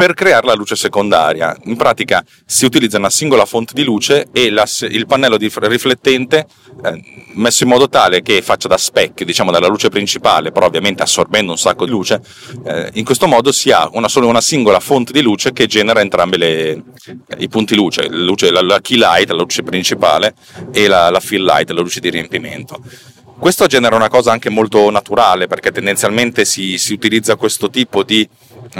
per 0.00 0.14
creare 0.14 0.46
la 0.46 0.54
luce 0.54 0.76
secondaria. 0.76 1.54
In 1.64 1.76
pratica 1.76 2.24
si 2.46 2.64
utilizza 2.64 2.96
una 2.96 3.10
singola 3.10 3.44
fonte 3.44 3.74
di 3.74 3.84
luce 3.84 4.28
e 4.32 4.48
la, 4.48 4.66
il 4.88 5.04
pannello 5.04 5.36
riflettente 5.36 6.46
eh, 6.82 7.02
messo 7.34 7.64
in 7.64 7.68
modo 7.68 7.86
tale 7.86 8.22
che 8.22 8.40
faccia 8.40 8.66
da 8.66 8.78
specchio, 8.78 9.26
diciamo, 9.26 9.50
dalla 9.50 9.66
luce 9.66 9.90
principale, 9.90 10.52
però 10.52 10.64
ovviamente 10.64 11.02
assorbendo 11.02 11.50
un 11.52 11.58
sacco 11.58 11.84
di 11.84 11.90
luce. 11.90 12.22
Eh, 12.64 12.92
in 12.94 13.04
questo 13.04 13.26
modo 13.26 13.52
si 13.52 13.72
ha 13.72 13.90
una, 13.92 14.08
solo 14.08 14.26
una 14.26 14.40
singola 14.40 14.80
fonte 14.80 15.12
di 15.12 15.20
luce 15.20 15.52
che 15.52 15.66
genera 15.66 16.00
entrambi 16.00 16.38
le, 16.38 16.82
i 17.36 17.48
punti 17.50 17.74
luce, 17.74 18.08
luce 18.08 18.50
la, 18.50 18.62
la, 18.62 18.80
key 18.80 18.96
light, 18.96 19.28
la 19.28 19.42
luce 19.42 19.62
principale, 19.62 20.34
e 20.72 20.88
la, 20.88 21.10
la 21.10 21.20
fill 21.20 21.44
light, 21.44 21.68
la 21.68 21.82
luce 21.82 22.00
di 22.00 22.08
riempimento. 22.08 22.82
Questo 23.38 23.66
genera 23.66 23.96
una 23.96 24.08
cosa 24.08 24.32
anche 24.32 24.50
molto 24.50 24.90
naturale 24.90 25.46
perché 25.46 25.72
tendenzialmente 25.72 26.44
si, 26.44 26.76
si 26.76 26.92
utilizza 26.92 27.36
questo 27.36 27.70
tipo 27.70 28.02
di 28.02 28.28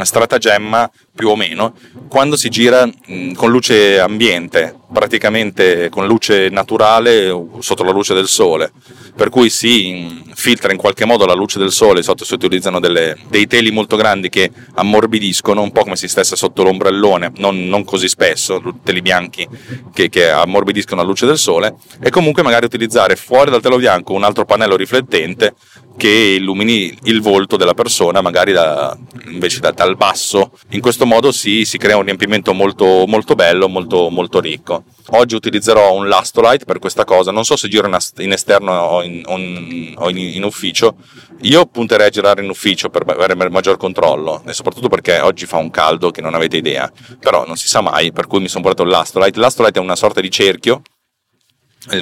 stratagemma 0.03 0.91
più 1.21 1.29
o 1.29 1.37
meno 1.37 1.75
quando 2.09 2.35
si 2.35 2.49
gira 2.49 2.87
mh, 2.87 3.33
con 3.35 3.51
luce 3.51 4.01
ambiente, 4.01 4.75
praticamente 4.91 5.91
con 5.91 6.07
luce 6.07 6.49
naturale 6.49 7.29
sotto 7.59 7.85
la 7.85 7.93
luce 7.93 8.15
del 8.15 8.27
sole, 8.27 8.73
per 9.15 9.29
cui 9.29 9.51
si 9.51 10.23
filtra 10.35 10.73
in 10.73 10.79
qualche 10.79 11.05
modo 11.05 11.27
la 11.27 11.35
luce 11.35 11.59
del 11.59 11.71
sole, 11.71 12.03
sotto 12.03 12.25
si 12.25 12.33
utilizzano 12.33 12.81
delle, 12.81 13.17
dei 13.29 13.47
teli 13.47 13.71
molto 13.71 13.97
grandi 13.97 14.31
che 14.31 14.51
ammorbidiscono, 14.75 15.61
un 15.61 15.71
po' 15.71 15.83
come 15.83 15.97
se 15.97 16.09
stesse 16.09 16.37
sotto 16.37 16.63
l'ombrellone, 16.63 17.33
non, 17.37 17.69
non 17.69 17.85
così 17.85 18.09
spesso, 18.09 18.61
teli 18.83 19.03
bianchi 19.03 19.47
che, 19.93 20.09
che 20.09 20.31
ammorbidiscono 20.31 21.03
la 21.03 21.07
luce 21.07 21.27
del 21.27 21.39
sole, 21.39 21.75
e 22.01 22.09
comunque 22.11 22.43
magari 22.43 22.65
utilizzare 22.65 23.15
fuori 23.15 23.51
dal 23.51 23.61
telo 23.61 23.77
bianco 23.77 24.15
un 24.15 24.25
altro 24.25 24.47
pannello 24.47 24.77
riflettente 24.77 25.55
che 26.01 26.37
illumini 26.39 26.97
il 27.05 27.21
volto 27.21 27.59
della 27.59 27.75
persona, 27.75 28.23
magari 28.23 28.53
da, 28.53 28.97
invece 29.27 29.61
da, 29.61 29.71
dal 29.71 29.97
basso. 29.97 30.53
In 30.71 30.81
questo 30.81 31.05
modo 31.11 31.33
si, 31.33 31.65
si 31.65 31.77
crea 31.77 31.97
un 31.97 32.05
riempimento 32.05 32.55
molto, 32.55 33.05
molto 33.09 33.35
bello, 33.35 33.69
molto, 33.69 34.09
molto 34.11 34.39
ricco. 34.41 34.85
Oggi 35.09 35.35
utilizzerò 35.35 35.93
un 35.93 36.07
Lastolite 36.07 36.65
per 36.65 36.79
questa 36.79 37.05
cosa, 37.05 37.33
non 37.33 37.45
so 37.45 37.57
se 37.57 37.69
giro 37.69 37.89
in 37.89 38.33
esterno 38.33 38.73
o 38.73 39.03
in, 39.03 39.23
o 39.27 40.09
in, 40.09 40.17
in 40.17 40.45
ufficio. 40.45 40.95
Io 41.43 41.67
punterei 41.67 42.07
a 42.07 42.11
girare 42.11 42.45
in 42.45 42.49
ufficio 42.49 42.91
per 42.91 43.03
avere 43.09 43.35
maggior 43.51 43.77
controllo 43.77 44.43
e 44.47 44.53
soprattutto 44.53 44.89
perché 44.89 45.19
oggi 45.19 45.47
fa 45.47 45.57
un 45.57 45.71
caldo 45.71 46.13
che 46.13 46.21
non 46.21 46.35
avete 46.35 46.59
idea, 46.59 46.91
però 47.19 47.45
non 47.45 47.57
si 47.57 47.67
sa 47.67 47.81
mai, 47.81 48.13
per 48.13 48.29
cui 48.29 48.39
mi 48.39 48.49
sono 48.49 48.63
portato 48.63 48.85
il 48.85 48.95
Lastolite. 48.95 49.41
Lastolite 49.41 49.81
è 49.81 49.83
una 49.83 49.97
sorta 49.97 50.21
di 50.21 50.31
cerchio 50.31 50.83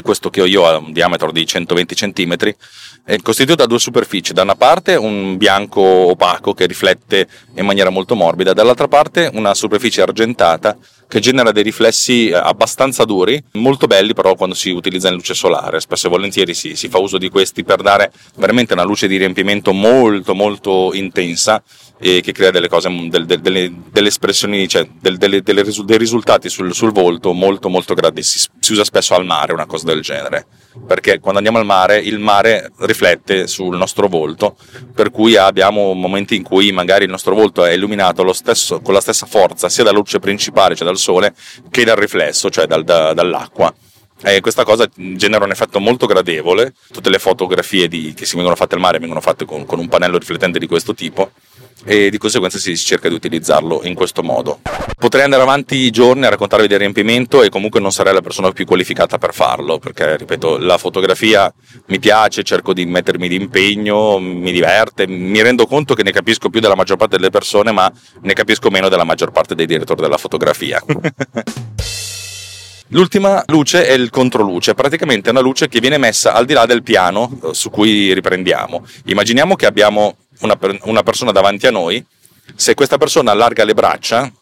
questo 0.02 0.30
che 0.30 0.40
ho 0.40 0.46
io 0.46 0.66
ha 0.66 0.76
un 0.78 0.92
diametro 0.92 1.30
di 1.30 1.46
120 1.46 1.94
cm, 1.94 2.36
è 3.04 3.16
costituito 3.22 3.62
da 3.62 3.66
due 3.66 3.78
superfici, 3.78 4.32
da 4.32 4.42
una 4.42 4.56
parte 4.56 4.94
un 4.96 5.36
bianco 5.36 5.80
opaco 5.80 6.52
che 6.52 6.66
riflette 6.66 7.26
in 7.54 7.64
maniera 7.64 7.90
molto 7.90 8.14
morbida, 8.14 8.52
dall'altra 8.52 8.88
parte 8.88 9.30
una 9.32 9.54
superficie 9.54 10.02
argentata 10.02 10.76
che 11.08 11.20
genera 11.20 11.52
dei 11.52 11.62
riflessi 11.62 12.28
eh, 12.28 12.34
abbastanza 12.34 13.04
duri, 13.04 13.42
molto 13.52 13.86
belli 13.86 14.12
però 14.12 14.34
quando 14.34 14.54
si 14.54 14.68
utilizza 14.70 15.08
in 15.08 15.14
luce 15.14 15.32
solare, 15.32 15.80
spesso 15.80 16.06
e 16.06 16.10
volentieri 16.10 16.52
si, 16.52 16.76
si 16.76 16.88
fa 16.88 16.98
uso 16.98 17.16
di 17.16 17.30
questi 17.30 17.64
per 17.64 17.80
dare 17.80 18.12
veramente 18.36 18.74
una 18.74 18.82
luce 18.82 19.08
di 19.08 19.16
riempimento 19.16 19.72
molto 19.72 20.34
molto 20.34 20.90
intensa 20.92 21.62
e 22.00 22.20
che 22.20 22.32
crea 22.32 22.50
delle 22.50 22.68
cose, 22.68 22.88
del, 23.08 23.26
del, 23.26 23.40
delle, 23.40 23.72
delle, 23.90 24.08
espressioni, 24.08 24.68
cioè 24.68 24.88
del, 25.00 25.16
delle, 25.16 25.42
dei 25.42 25.98
risultati 25.98 26.48
sul, 26.48 26.72
sul, 26.74 26.92
volto 26.92 27.32
molto 27.32 27.68
molto 27.68 27.94
grandi, 27.94 28.22
si, 28.22 28.38
si 28.60 28.72
usa 28.72 28.84
spesso 28.84 29.14
al 29.14 29.24
mare 29.24 29.52
una 29.52 29.66
cosa 29.66 29.86
del 29.86 30.00
genere 30.00 30.46
perché 30.86 31.18
quando 31.18 31.38
andiamo 31.38 31.58
al 31.58 31.64
mare 31.64 31.98
il 31.98 32.18
mare 32.18 32.70
riflette 32.78 33.46
sul 33.46 33.76
nostro 33.76 34.08
volto, 34.08 34.56
per 34.94 35.10
cui 35.10 35.36
abbiamo 35.36 35.92
momenti 35.92 36.36
in 36.36 36.42
cui 36.42 36.72
magari 36.72 37.04
il 37.04 37.10
nostro 37.10 37.34
volto 37.34 37.64
è 37.64 37.72
illuminato 37.72 38.32
stesso, 38.32 38.80
con 38.80 38.94
la 38.94 39.00
stessa 39.00 39.26
forza 39.26 39.68
sia 39.68 39.84
dalla 39.84 39.96
luce 39.96 40.18
principale, 40.18 40.74
cioè 40.74 40.86
dal 40.86 40.98
sole, 40.98 41.34
che 41.70 41.84
dal 41.84 41.96
riflesso, 41.96 42.50
cioè 42.50 42.66
dal, 42.66 42.84
da, 42.84 43.12
dall'acqua. 43.12 43.72
E 44.22 44.40
questa 44.40 44.64
cosa 44.64 44.88
genera 44.94 45.44
un 45.44 45.52
effetto 45.52 45.78
molto 45.78 46.06
gradevole. 46.06 46.74
Tutte 46.92 47.08
le 47.08 47.20
fotografie 47.20 47.86
di, 47.86 48.14
che 48.14 48.26
si 48.26 48.34
vengono 48.34 48.56
fatte 48.56 48.74
al 48.74 48.80
mare 48.80 48.98
vengono 48.98 49.20
fatte 49.20 49.44
con, 49.44 49.64
con 49.64 49.78
un 49.78 49.88
pannello 49.88 50.18
riflettente 50.18 50.58
di 50.58 50.66
questo 50.66 50.92
tipo 50.92 51.30
e 51.84 52.10
di 52.10 52.18
conseguenza 52.18 52.58
si 52.58 52.76
cerca 52.76 53.08
di 53.08 53.14
utilizzarlo 53.14 53.80
in 53.84 53.94
questo 53.94 54.22
modo. 54.22 54.60
Potrei 54.98 55.22
andare 55.22 55.42
avanti 55.42 55.76
i 55.76 55.90
giorni 55.90 56.26
a 56.26 56.30
raccontarvi 56.30 56.66
del 56.66 56.78
riempimento 56.78 57.42
e 57.42 57.48
comunque 57.48 57.80
non 57.80 57.92
sarei 57.92 58.12
la 58.12 58.20
persona 58.20 58.50
più 58.50 58.64
qualificata 58.64 59.18
per 59.18 59.32
farlo, 59.32 59.78
perché 59.78 60.16
ripeto, 60.16 60.58
la 60.58 60.76
fotografia 60.76 61.52
mi 61.86 61.98
piace, 61.98 62.42
cerco 62.42 62.72
di 62.72 62.84
mettermi 62.84 63.28
di 63.28 63.36
impegno, 63.36 64.18
mi 64.18 64.50
diverte, 64.50 65.06
mi 65.06 65.40
rendo 65.40 65.66
conto 65.66 65.94
che 65.94 66.02
ne 66.02 66.10
capisco 66.10 66.50
più 66.50 66.60
della 66.60 66.74
maggior 66.74 66.96
parte 66.96 67.16
delle 67.16 67.30
persone, 67.30 67.70
ma 67.72 67.90
ne 68.22 68.32
capisco 68.32 68.70
meno 68.70 68.88
della 68.88 69.04
maggior 69.04 69.30
parte 69.30 69.54
dei 69.54 69.66
direttori 69.66 70.02
della 70.02 70.18
fotografia. 70.18 70.82
L'ultima 72.92 73.42
luce 73.48 73.86
è 73.86 73.92
il 73.92 74.08
controluce, 74.08 74.72
praticamente 74.72 75.28
è 75.28 75.32
una 75.32 75.42
luce 75.42 75.68
che 75.68 75.78
viene 75.78 75.98
messa 75.98 76.32
al 76.32 76.46
di 76.46 76.54
là 76.54 76.64
del 76.64 76.82
piano 76.82 77.30
eh, 77.44 77.52
su 77.52 77.68
cui 77.68 78.14
riprendiamo. 78.14 78.82
Immaginiamo 79.04 79.56
che 79.56 79.66
abbiamo 79.66 80.16
una, 80.40 80.58
una 80.82 81.02
persona 81.02 81.32
davanti 81.32 81.66
a 81.66 81.70
noi, 81.70 82.04
se 82.54 82.74
questa 82.74 82.98
persona 82.98 83.32
allarga 83.32 83.64
le 83.64 83.74
braccia, 83.74 84.32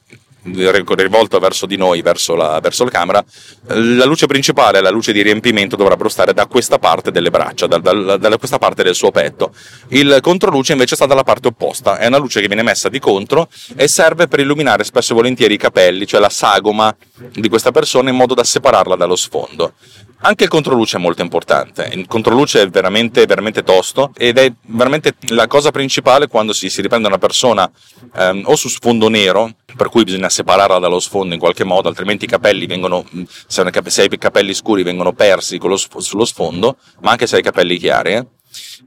rivolto 0.53 1.39
verso 1.39 1.67
di 1.67 1.77
noi, 1.77 2.03
verso 2.03 2.35
la, 2.35 2.61
verso 2.61 2.85
la, 2.85 2.91
camera, 2.91 3.25
la 3.67 4.05
luce 4.05 4.27
principale, 4.27 4.81
la 4.81 4.91
luce 4.91 5.13
di 5.13 5.23
riempimento 5.23 5.77
dovrebbero 5.77 6.09
stare 6.09 6.33
da 6.33 6.47
questa 6.47 6.79
parte 6.79 7.11
delle 7.11 7.31
braccia, 7.31 7.67
da, 7.67 7.79
da, 7.79 8.17
da, 8.17 8.39
questa 8.39 8.59
parte 8.59 8.83
del 8.83 8.95
suo 8.95 9.11
petto. 9.11 9.53
Il 9.89 10.19
controluce 10.23 10.73
invece 10.73 10.95
sta 10.95 11.07
dalla 11.07 11.25
parte 11.25 11.49
opposta, 11.49 11.99
è 11.99 12.07
una 12.07 12.19
luce 12.19 12.41
che 12.41 12.47
viene 12.47 12.63
messa 12.63 12.89
di 12.89 12.99
contro 12.99 13.49
e 13.75 13.89
serve 13.89 14.29
per 14.29 14.41
illuminare 14.41 14.85
spesso 14.85 15.13
e 15.13 15.17
volentieri 15.17 15.55
i 15.55 15.59
capelli, 15.59 16.07
cioè 16.07 16.21
la 16.21 16.31
sagoma 16.31 16.95
di 17.33 17.49
questa 17.49 17.73
persona 17.73 18.11
in 18.11 18.17
modo 18.17 18.35
da 18.35 18.45
separarla 18.45 18.97
dallo 18.97 19.17
sfondo. 19.17 19.73
Anche 20.21 20.45
il 20.45 20.51
controluce 20.51 20.97
è 20.97 21.01
molto 21.01 21.23
importante, 21.23 21.91
il 21.93 22.07
controluce 22.07 22.63
è 22.63 22.69
veramente, 22.69 23.27
veramente 23.27 23.63
tosto 23.63 24.13
ed 24.17 24.39
è 24.39 24.51
veramente 24.63 25.15
la 25.29 25.47
cosa 25.47 25.71
principale 25.71 26.27
quando 26.27 26.53
si, 26.53 26.71
si 26.71 26.81
riprende 26.81 27.07
una 27.07 27.19
persona 27.19 27.71
ehm, 28.15 28.43
o 28.47 28.57
su 28.57 28.69
sfondo 28.69 29.09
nero, 29.09 29.51
per 29.77 29.91
cui 29.91 30.05
bisogna 30.05 30.31
separarla 30.31 30.79
dallo 30.79 31.01
sfondo 31.01 31.35
in 31.35 31.41
qualche 31.41 31.65
modo, 31.65 31.89
altrimenti 31.89 32.25
i 32.25 32.29
capelli 32.29 32.67
vengono, 32.67 33.05
se 33.47 33.61
hai 33.61 34.09
i 34.11 34.19
capelli 34.19 34.55
scuri 34.55 34.83
vengono 34.83 35.13
persi 35.13 35.61
sullo 35.99 36.25
sfondo, 36.25 36.77
ma 37.01 37.11
anche 37.11 37.27
se 37.27 37.35
hai 37.35 37.41
i 37.43 37.45
capelli 37.45 37.77
chiari. 37.77 38.15
Eh? 38.15 38.27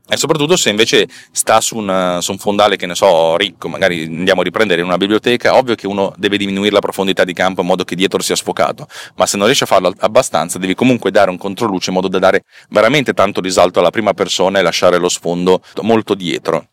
E 0.08 0.18
soprattutto 0.18 0.56
se 0.56 0.70
invece 0.70 1.08
sta 1.32 1.62
su 1.62 1.78
un, 1.78 2.18
su 2.22 2.32
un, 2.32 2.38
fondale, 2.38 2.76
che 2.76 2.86
ne 2.86 2.96
so, 2.96 3.38
ricco, 3.38 3.68
magari 3.68 4.04
andiamo 4.04 4.42
a 4.42 4.44
riprendere 4.44 4.82
in 4.82 4.88
una 4.88 4.98
biblioteca, 4.98 5.56
ovvio 5.56 5.76
che 5.76 5.88
uno 5.88 6.14
deve 6.18 6.38
diminuire 6.38 6.72
la 6.72 6.80
profondità 6.80 7.24
di 7.24 7.34
campo 7.34 7.62
in 7.62 7.68
modo 7.68 7.84
che 7.84 7.96
dietro 7.96 8.22
sia 8.22 8.36
sfocato, 8.36 8.88
ma 9.16 9.26
se 9.26 9.38
non 9.38 9.46
riesci 9.46 9.64
a 9.64 9.68
farlo 9.68 9.94
abbastanza 10.00 10.58
devi 10.58 10.76
comunque 10.76 11.12
dare 11.12 11.30
un 11.30 11.38
controluce 11.38 11.90
in 11.90 11.96
modo 11.96 12.08
da 12.08 12.20
dare 12.20 12.44
veramente 12.70 13.14
tanto 13.14 13.42
risalto 13.42 13.80
alla 13.80 13.92
prima 13.92 14.14
persona 14.14 14.60
e 14.60 14.62
lasciare 14.62 14.98
lo 14.98 15.10
sfondo 15.10 15.62
molto 15.82 16.14
dietro. 16.14 16.68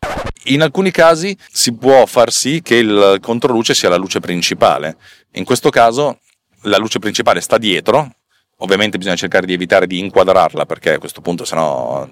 In 0.45 0.61
alcuni 0.61 0.91
casi 0.91 1.35
si 1.51 1.75
può 1.75 2.05
far 2.05 2.31
sì 2.31 2.61
che 2.61 2.75
il 2.75 3.17
controluce 3.21 3.73
sia 3.73 3.89
la 3.89 3.97
luce 3.97 4.19
principale, 4.19 4.97
in 5.33 5.43
questo 5.43 5.69
caso 5.69 6.19
la 6.61 6.77
luce 6.77 6.99
principale 6.99 7.41
sta 7.41 7.57
dietro, 7.57 8.09
ovviamente 8.57 8.97
bisogna 8.97 9.15
cercare 9.15 9.45
di 9.45 9.53
evitare 9.53 9.87
di 9.87 9.99
inquadrarla 9.99 10.65
perché 10.65 10.93
a 10.93 10.99
questo 10.99 11.21
punto 11.21 11.45
sennò 11.45 12.07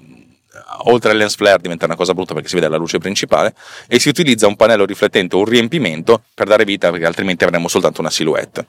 oltre 0.86 1.12
al 1.12 1.18
lens 1.18 1.36
flare 1.36 1.62
diventa 1.62 1.86
una 1.86 1.96
cosa 1.96 2.14
brutta 2.14 2.34
perché 2.34 2.48
si 2.48 2.56
vede 2.56 2.68
la 2.68 2.78
luce 2.78 2.98
principale 2.98 3.54
e 3.88 4.00
si 4.00 4.10
utilizza 4.10 4.48
un 4.48 4.56
pannello 4.56 4.86
riflettente 4.86 5.36
o 5.36 5.40
un 5.40 5.46
riempimento 5.46 6.24
per 6.34 6.48
dare 6.48 6.66
vita 6.66 6.90
perché 6.92 7.06
altrimenti 7.06 7.44
avremmo 7.44 7.68
soltanto 7.68 8.02
una 8.02 8.10
silhouette. 8.10 8.66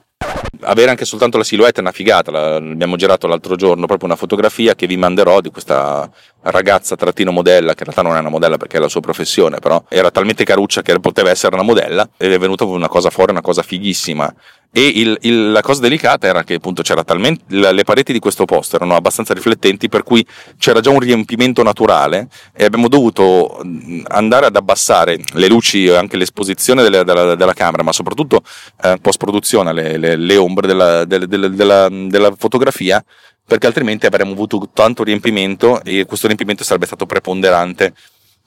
Avere 0.61 0.89
anche 0.89 1.05
soltanto 1.05 1.37
la 1.37 1.43
silhouette 1.43 1.77
è 1.77 1.81
una 1.81 1.91
figata, 1.91 2.31
abbiamo 2.55 2.95
girato 2.95 3.27
l'altro 3.27 3.55
giorno 3.55 3.85
proprio 3.85 4.07
una 4.07 4.17
fotografia 4.17 4.75
che 4.75 4.87
vi 4.87 4.97
manderò 4.97 5.41
di 5.41 5.49
questa 5.49 6.09
ragazza 6.51 6.95
trattino 6.95 7.31
modella, 7.31 7.73
che 7.73 7.83
in 7.83 7.91
realtà 7.91 8.01
non 8.01 8.15
è 8.15 8.19
una 8.19 8.29
modella 8.29 8.57
perché 8.57 8.77
è 8.77 8.79
la 8.79 8.89
sua 8.89 9.01
professione, 9.01 9.59
però 9.59 9.83
era 9.89 10.11
talmente 10.11 10.43
caruccia 10.43 10.81
che 10.81 10.99
poteva 10.99 11.29
essere 11.29 11.55
una 11.55 11.63
modella 11.63 12.07
ed 12.17 12.31
è 12.31 12.39
venuta 12.39 12.63
una 12.65 12.87
cosa 12.87 13.09
fuori, 13.09 13.31
una 13.31 13.41
cosa 13.41 13.61
fighissima. 13.61 14.33
E 14.69 14.81
il, 14.81 15.17
il, 15.21 15.51
la 15.51 15.61
cosa 15.61 15.81
delicata 15.81 16.27
era 16.27 16.43
che 16.43 16.55
appunto 16.55 16.81
c'era 16.81 17.03
talmente 17.03 17.43
le 17.47 17.83
pareti 17.83 18.11
di 18.11 18.19
questo 18.19 18.43
posto 18.43 18.75
erano 18.75 18.95
abbastanza 18.95 19.33
riflettenti 19.33 19.87
per 19.87 20.03
cui 20.03 20.25
c'era 20.57 20.81
già 20.81 20.89
un 20.89 20.99
riempimento 20.99 21.63
naturale 21.63 22.27
e 22.53 22.65
abbiamo 22.65 22.89
dovuto 22.89 23.61
andare 24.09 24.45
ad 24.45 24.55
abbassare 24.55 25.17
le 25.33 25.47
luci 25.47 25.85
e 25.85 25.95
anche 25.95 26.17
l'esposizione 26.17 26.83
delle, 26.83 27.05
della, 27.05 27.35
della, 27.35 27.53
camera 27.53 27.81
ma 27.81 27.93
soprattutto 27.93 28.41
eh, 28.83 28.97
post 29.01 29.17
produzione 29.17 29.71
le, 29.71 29.97
le, 29.97 30.15
le, 30.17 30.37
ombre 30.37 30.67
della, 30.67 31.05
della, 31.05 31.25
della, 31.25 31.87
della 31.89 32.33
fotografia 32.37 33.03
perché 33.47 33.65
altrimenti 33.65 34.05
avremmo 34.05 34.33
avuto 34.33 34.69
tanto 34.73 35.03
riempimento 35.03 35.81
e 35.83 36.05
questo 36.05 36.27
riempimento 36.27 36.65
sarebbe 36.65 36.85
stato 36.85 37.05
preponderante 37.05 37.93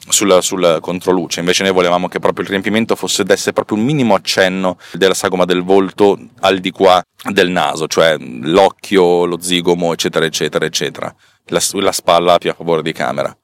sul, 0.08 0.38
sul 0.42 0.78
controluce. 0.82 1.40
Invece 1.40 1.62
noi 1.62 1.72
volevamo 1.72 2.06
che 2.06 2.18
proprio 2.18 2.44
il 2.44 2.50
riempimento 2.50 2.94
fosse 2.96 3.24
desse 3.24 3.54
proprio 3.54 3.78
un 3.78 3.84
minimo 3.84 4.14
accenno 4.14 4.76
della 4.92 5.14
sagoma 5.14 5.46
del 5.46 5.62
volto 5.62 6.18
al 6.40 6.58
di 6.58 6.70
qua 6.70 7.02
del 7.30 7.48
naso, 7.48 7.86
cioè 7.86 8.16
l'occhio, 8.18 9.24
lo 9.24 9.40
zigomo, 9.40 9.94
eccetera, 9.94 10.26
eccetera, 10.26 10.66
eccetera. 10.66 11.14
La, 11.46 11.60
la 11.72 11.92
spalla 11.92 12.36
più 12.36 12.50
a 12.50 12.54
favore 12.54 12.82
di 12.82 12.92
camera. 12.92 13.34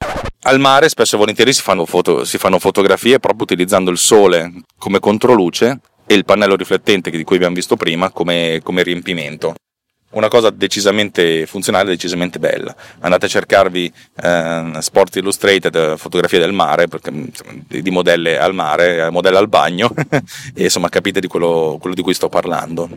Al 0.42 0.60
mare 0.60 0.90
spesso 0.90 1.16
e 1.16 1.18
volentieri 1.18 1.54
si 1.54 1.62
fanno, 1.62 1.86
foto, 1.86 2.24
si 2.24 2.36
fanno 2.36 2.58
fotografie 2.58 3.18
proprio 3.18 3.42
utilizzando 3.42 3.90
il 3.90 3.98
sole 3.98 4.52
come 4.78 5.00
controluce 5.00 5.80
e 6.06 6.14
il 6.14 6.24
pannello 6.24 6.54
riflettente 6.54 7.10
di 7.10 7.24
cui 7.24 7.36
abbiamo 7.36 7.54
visto 7.54 7.76
prima 7.76 8.10
come, 8.10 8.60
come 8.62 8.82
riempimento 8.82 9.54
una 10.16 10.28
cosa 10.28 10.50
decisamente 10.50 11.46
funzionale, 11.46 11.90
decisamente 11.90 12.38
bella. 12.38 12.74
Andate 13.00 13.26
a 13.26 13.28
cercarvi 13.28 13.92
eh, 14.22 14.72
Sport 14.78 15.16
Illustrated, 15.16 15.96
fotografie 15.96 16.38
del 16.38 16.52
mare, 16.52 16.88
perché, 16.88 17.12
di 17.68 17.90
modelle 17.90 18.38
al 18.38 18.54
mare, 18.54 19.10
modelle 19.10 19.38
al 19.38 19.48
bagno, 19.48 19.92
e 20.54 20.64
insomma 20.64 20.88
capite 20.88 21.20
di 21.20 21.26
quello, 21.26 21.76
quello 21.80 21.94
di 21.94 22.02
cui 22.02 22.14
sto 22.14 22.28
parlando. 22.28 22.88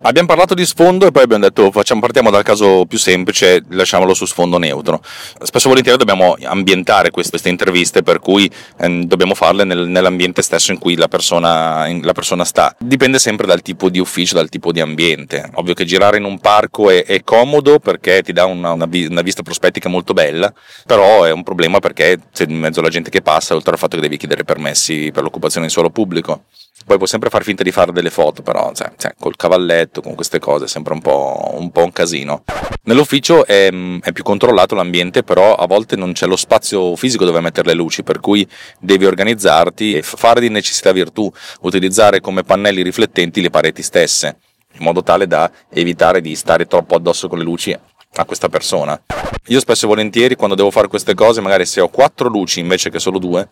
Abbiamo 0.00 0.28
parlato 0.28 0.52
di 0.52 0.66
sfondo 0.66 1.06
e 1.06 1.10
poi 1.10 1.22
abbiamo 1.22 1.44
detto 1.44 1.70
facciamo, 1.70 2.00
partiamo 2.00 2.30
dal 2.30 2.42
caso 2.42 2.84
più 2.84 2.98
semplice, 2.98 3.62
lasciamolo 3.70 4.12
su 4.12 4.26
sfondo 4.26 4.58
neutro. 4.58 5.00
Spesso 5.42 5.66
e 5.66 5.70
volentieri 5.70 5.96
dobbiamo 5.96 6.36
ambientare 6.42 7.10
queste, 7.10 7.30
queste 7.30 7.48
interviste 7.48 8.02
per 8.02 8.18
cui 8.18 8.48
eh, 8.78 9.04
dobbiamo 9.06 9.34
farle 9.34 9.64
nel, 9.64 9.88
nell'ambiente 9.88 10.42
stesso 10.42 10.70
in 10.70 10.78
cui 10.78 10.96
la 10.96 11.08
persona, 11.08 11.86
in, 11.86 12.02
la 12.02 12.12
persona, 12.12 12.44
sta. 12.44 12.76
Dipende 12.78 13.18
sempre 13.18 13.46
dal 13.46 13.62
tipo 13.62 13.88
di 13.88 13.98
ufficio, 13.98 14.34
dal 14.34 14.50
tipo 14.50 14.70
di 14.70 14.80
ambiente. 14.80 15.48
Ovvio 15.54 15.72
che 15.72 15.86
girare 15.86 16.18
in 16.18 16.24
un 16.24 16.40
parco 16.40 16.90
è, 16.90 17.02
è 17.06 17.24
comodo 17.24 17.78
perché 17.78 18.22
ti 18.22 18.34
dà 18.34 18.44
una, 18.44 18.72
una, 18.72 18.86
una, 18.92 19.22
vista 19.22 19.42
prospettica 19.42 19.88
molto 19.88 20.12
bella, 20.12 20.52
però 20.84 21.24
è 21.24 21.32
un 21.32 21.42
problema 21.42 21.78
perché 21.80 22.18
c'è 22.34 22.44
in 22.46 22.58
mezzo 22.58 22.80
alla 22.80 22.90
gente 22.90 23.08
che 23.08 23.22
passa, 23.22 23.54
oltre 23.54 23.72
al 23.72 23.78
fatto 23.78 23.96
che 23.96 24.02
devi 24.02 24.18
chiedere 24.18 24.44
permessi 24.44 25.10
per 25.10 25.22
l'occupazione 25.22 25.68
di 25.68 25.72
suolo 25.72 25.88
pubblico. 25.88 26.42
Poi 26.84 26.96
puoi 26.98 27.08
sempre 27.08 27.30
far 27.30 27.42
finta 27.42 27.62
di 27.62 27.72
fare 27.72 27.90
delle 27.90 28.10
foto, 28.10 28.42
però 28.42 28.72
cioè, 28.72 28.92
cioè, 28.96 29.14
col 29.18 29.34
cavalletto, 29.34 30.02
con 30.02 30.14
queste 30.14 30.38
cose, 30.38 30.66
è 30.66 30.68
sempre 30.68 30.92
un 30.92 31.00
po', 31.00 31.54
un, 31.54 31.70
po 31.72 31.82
un 31.82 31.90
casino. 31.90 32.44
Nell'ufficio 32.82 33.44
è, 33.44 33.72
è, 34.00 34.12
più 34.12 34.22
controllato 34.22 34.74
l'ambiente, 34.74 35.24
però 35.24 35.54
a 35.54 35.66
volte 35.66 35.96
non 35.96 36.12
c'è 36.12 36.26
lo 36.26 36.36
spazio 36.36 36.94
fisico 36.94 37.24
dove 37.24 37.40
mettere 37.40 37.68
le 37.68 37.74
luci, 37.74 38.04
per 38.04 38.20
cui 38.20 38.46
devi 38.78 39.04
organizzarti 39.04 39.94
e 39.94 40.02
fare 40.02 40.40
di 40.40 40.48
necessità 40.48 40.92
virtù, 40.92 41.32
utilizzare 41.62 42.20
come 42.20 42.44
pannelli 42.44 42.82
riflettenti 42.82 43.40
le 43.40 43.50
pareti 43.50 43.82
stesse, 43.82 44.36
in 44.74 44.84
modo 44.84 45.02
tale 45.02 45.26
da 45.26 45.50
evitare 45.70 46.20
di 46.20 46.36
stare 46.36 46.66
troppo 46.66 46.94
addosso 46.94 47.26
con 47.26 47.38
le 47.38 47.44
luci 47.44 47.76
a 48.18 48.24
questa 48.24 48.48
persona. 48.48 49.00
Io 49.46 49.60
spesso 49.60 49.86
e 49.86 49.88
volentieri 49.88 50.36
quando 50.36 50.54
devo 50.54 50.70
fare 50.70 50.88
queste 50.88 51.14
cose, 51.14 51.40
magari 51.40 51.66
se 51.66 51.80
ho 51.80 51.88
quattro 51.88 52.28
luci 52.28 52.60
invece 52.60 52.90
che 52.90 52.98
solo 52.98 53.18
due, 53.18 53.48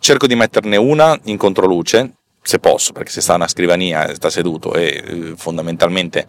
cerco 0.00 0.26
di 0.26 0.34
metterne 0.34 0.76
una 0.76 1.18
in 1.24 1.36
controluce 1.36 2.16
se 2.46 2.58
posso, 2.58 2.92
perché 2.92 3.10
se 3.10 3.22
sta 3.22 3.32
a 3.32 3.36
una 3.36 3.48
scrivania, 3.48 4.14
sta 4.14 4.28
seduto 4.28 4.74
e 4.74 5.02
eh, 5.02 5.32
fondamentalmente 5.34 6.26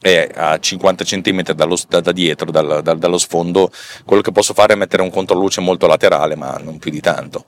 è 0.00 0.30
a 0.34 0.58
50 0.58 1.04
cm 1.04 1.42
dallo, 1.52 1.76
da, 1.86 2.00
da, 2.00 2.12
dietro, 2.12 2.50
dal, 2.50 2.80
dal, 2.82 2.98
dallo 2.98 3.18
sfondo, 3.18 3.70
quello 4.06 4.22
che 4.22 4.32
posso 4.32 4.54
fare 4.54 4.72
è 4.72 4.76
mettere 4.76 5.02
un 5.02 5.10
controluce 5.10 5.60
molto 5.60 5.86
laterale, 5.86 6.34
ma 6.34 6.56
non 6.56 6.78
più 6.78 6.90
di 6.90 7.00
tanto. 7.00 7.44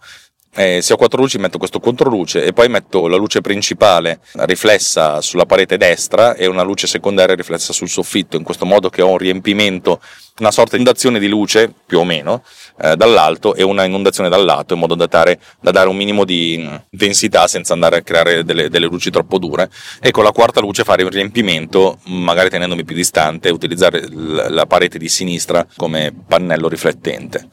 Eh, 0.55 0.83
se 0.83 0.93
ho 0.93 0.97
quattro 0.97 1.23
luci 1.23 1.39
metto 1.39 1.57
questo 1.57 1.81
controluce 1.81 2.45
e 2.45 2.53
poi 2.53 2.69
metto 2.69 3.09
la 3.09 3.17
luce 3.17 3.41
principale 3.41 4.21
riflessa 4.33 5.23
sulla 5.23 5.47
parete 5.47 5.79
destra 5.79 6.35
e 6.35 6.47
una 6.47 6.63
luce 6.63 6.87
secondaria 6.87 7.35
riflessa 7.35 7.73
sul 7.73 7.89
soffitto, 7.89 8.37
in 8.37 8.43
questo 8.43 8.67
modo 8.67 8.91
che 8.91 9.01
ho 9.01 9.09
un 9.09 9.17
riempimento, 9.17 9.99
una 10.41 10.51
sorta 10.51 10.77
di 10.77 10.83
inondazione 10.83 11.19
di 11.19 11.27
luce, 11.27 11.73
più 11.87 12.01
o 12.01 12.05
meno, 12.05 12.43
eh, 12.83 12.97
dall'alto 12.97 13.55
e 13.55 13.63
una 13.63 13.85
inondazione 13.85 14.29
dal 14.29 14.45
lato, 14.45 14.75
in 14.75 14.81
modo 14.81 14.95
da 14.95 15.07
dare, 15.07 15.41
da 15.59 15.71
dare, 15.71 15.89
un 15.89 15.97
minimo 15.97 16.25
di 16.27 16.69
densità 16.91 17.49
senza 17.49 17.73
andare 17.73 17.97
a 17.97 18.03
creare 18.03 18.45
delle, 18.45 18.69
delle, 18.69 18.87
luci 18.87 19.11
troppo 19.11 19.39
dure. 19.39 19.71
E 20.03 20.11
con 20.11 20.23
la 20.23 20.33
quarta 20.33 20.61
luce 20.61 20.85
fare 20.85 21.03
un 21.03 21.09
riempimento, 21.09 21.99
magari 22.09 22.51
tenendomi 22.51 22.85
più 22.85 22.95
distante, 22.95 23.49
e 23.49 23.53
utilizzare 23.53 24.07
la 24.11 24.67
parete 24.67 24.99
di 24.99 25.09
sinistra 25.09 25.67
come 25.77 26.13
pannello 26.27 26.69
riflettente. 26.69 27.49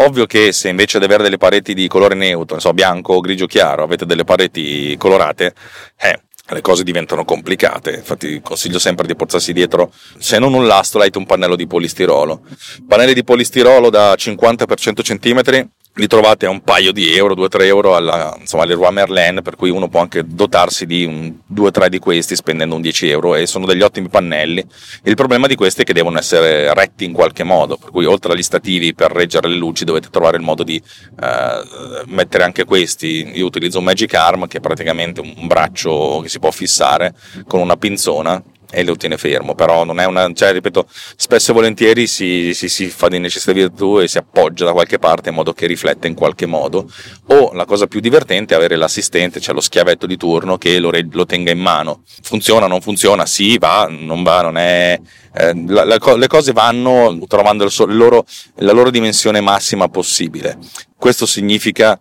Ovvio 0.00 0.24
che 0.24 0.52
se 0.52 0.70
invece 0.70 0.98
di 0.98 1.04
avere 1.04 1.22
delle 1.22 1.36
pareti 1.36 1.74
di 1.74 1.86
colore 1.86 2.14
neutro, 2.14 2.58
so, 2.58 2.72
bianco 2.72 3.14
o 3.14 3.20
grigio 3.20 3.44
chiaro, 3.44 3.82
avete 3.82 4.06
delle 4.06 4.24
pareti 4.24 4.96
colorate, 4.96 5.52
eh, 5.98 6.20
le 6.48 6.60
cose 6.62 6.84
diventano 6.84 7.26
complicate. 7.26 7.96
Infatti, 7.96 8.40
consiglio 8.42 8.78
sempre 8.78 9.06
di 9.06 9.14
portarsi 9.14 9.52
dietro, 9.52 9.92
se 10.18 10.38
non 10.38 10.54
un 10.54 10.66
lastolite, 10.66 11.18
un 11.18 11.26
pannello 11.26 11.54
di 11.54 11.66
polistirolo. 11.66 12.40
Pannelli 12.88 13.12
di 13.12 13.24
polistirolo 13.24 13.90
da 13.90 14.14
50 14.14 14.64
x 14.64 14.80
100 14.80 15.02
cm 15.02 15.68
li 15.94 16.06
trovate 16.06 16.46
a 16.46 16.50
un 16.50 16.62
paio 16.62 16.92
di 16.92 17.14
euro, 17.14 17.34
2-3 17.34 17.64
euro 17.64 17.96
alla, 17.96 18.34
insomma, 18.38 18.62
alle 18.62 18.74
Roi 18.74 18.92
Merlin, 18.92 19.40
per 19.42 19.56
cui 19.56 19.70
uno 19.70 19.88
può 19.88 20.00
anche 20.00 20.24
dotarsi 20.24 20.86
di 20.86 21.36
2-3 21.52 21.88
di 21.88 21.98
questi 21.98 22.36
spendendo 22.36 22.76
un 22.76 22.80
10 22.80 23.08
euro 23.08 23.34
e 23.34 23.46
sono 23.46 23.66
degli 23.66 23.82
ottimi 23.82 24.08
pannelli. 24.08 24.64
Il 25.04 25.14
problema 25.16 25.46
di 25.46 25.56
questi 25.56 25.82
è 25.82 25.84
che 25.84 25.92
devono 25.92 26.18
essere 26.18 26.72
retti 26.74 27.04
in 27.04 27.12
qualche 27.12 27.42
modo, 27.42 27.76
per 27.76 27.90
cui 27.90 28.04
oltre 28.04 28.32
agli 28.32 28.42
stativi 28.42 28.94
per 28.94 29.10
reggere 29.10 29.48
le 29.48 29.56
luci 29.56 29.84
dovete 29.84 30.08
trovare 30.10 30.36
il 30.36 30.42
modo 30.42 30.62
di 30.62 30.76
eh, 30.76 32.04
mettere 32.06 32.44
anche 32.44 32.64
questi. 32.64 33.32
Io 33.34 33.46
utilizzo 33.46 33.78
un 33.78 33.84
Magic 33.84 34.14
Arm 34.14 34.46
che 34.46 34.58
è 34.58 34.60
praticamente 34.60 35.20
un 35.20 35.46
braccio 35.46 36.20
che 36.22 36.28
si 36.28 36.38
può 36.38 36.50
fissare 36.52 37.14
con 37.46 37.60
una 37.60 37.76
pinzona 37.76 38.42
e 38.70 38.84
lo 38.84 38.96
tiene 38.96 39.16
fermo, 39.16 39.54
però 39.54 39.84
non 39.84 39.98
è 40.00 40.06
una, 40.06 40.32
cioè 40.32 40.52
ripeto, 40.52 40.86
spesso 41.16 41.50
e 41.50 41.54
volentieri 41.54 42.06
si, 42.06 42.54
si, 42.54 42.68
si 42.68 42.88
fa 42.88 43.08
di 43.08 43.18
necessità 43.18 43.52
virtù 43.52 43.98
e 43.98 44.08
si 44.08 44.18
appoggia 44.18 44.64
da 44.64 44.72
qualche 44.72 44.98
parte 44.98 45.30
in 45.30 45.34
modo 45.34 45.52
che 45.52 45.66
rifletta 45.66 46.06
in 46.06 46.14
qualche 46.14 46.46
modo, 46.46 46.90
o 47.26 47.52
la 47.52 47.64
cosa 47.64 47.86
più 47.86 48.00
divertente 48.00 48.54
è 48.54 48.56
avere 48.56 48.76
l'assistente, 48.76 49.40
cioè 49.40 49.54
lo 49.54 49.60
schiavetto 49.60 50.06
di 50.06 50.16
turno 50.16 50.56
che 50.58 50.78
lo, 50.78 50.90
lo 51.10 51.26
tenga 51.26 51.50
in 51.50 51.60
mano. 51.60 52.02
Funziona, 52.22 52.66
non 52.66 52.80
funziona, 52.80 53.26
sì, 53.26 53.58
va, 53.58 53.88
non 53.90 54.22
va, 54.22 54.42
non 54.42 54.56
è... 54.56 54.98
Eh, 55.32 55.64
la, 55.66 55.84
la, 55.84 55.98
le 56.16 56.26
cose 56.26 56.52
vanno 56.52 57.18
trovando 57.28 57.64
il 57.64 57.96
loro, 57.96 58.24
la 58.56 58.72
loro 58.72 58.90
dimensione 58.90 59.40
massima 59.40 59.88
possibile. 59.88 60.58
Questo 60.96 61.24
significa 61.26 61.98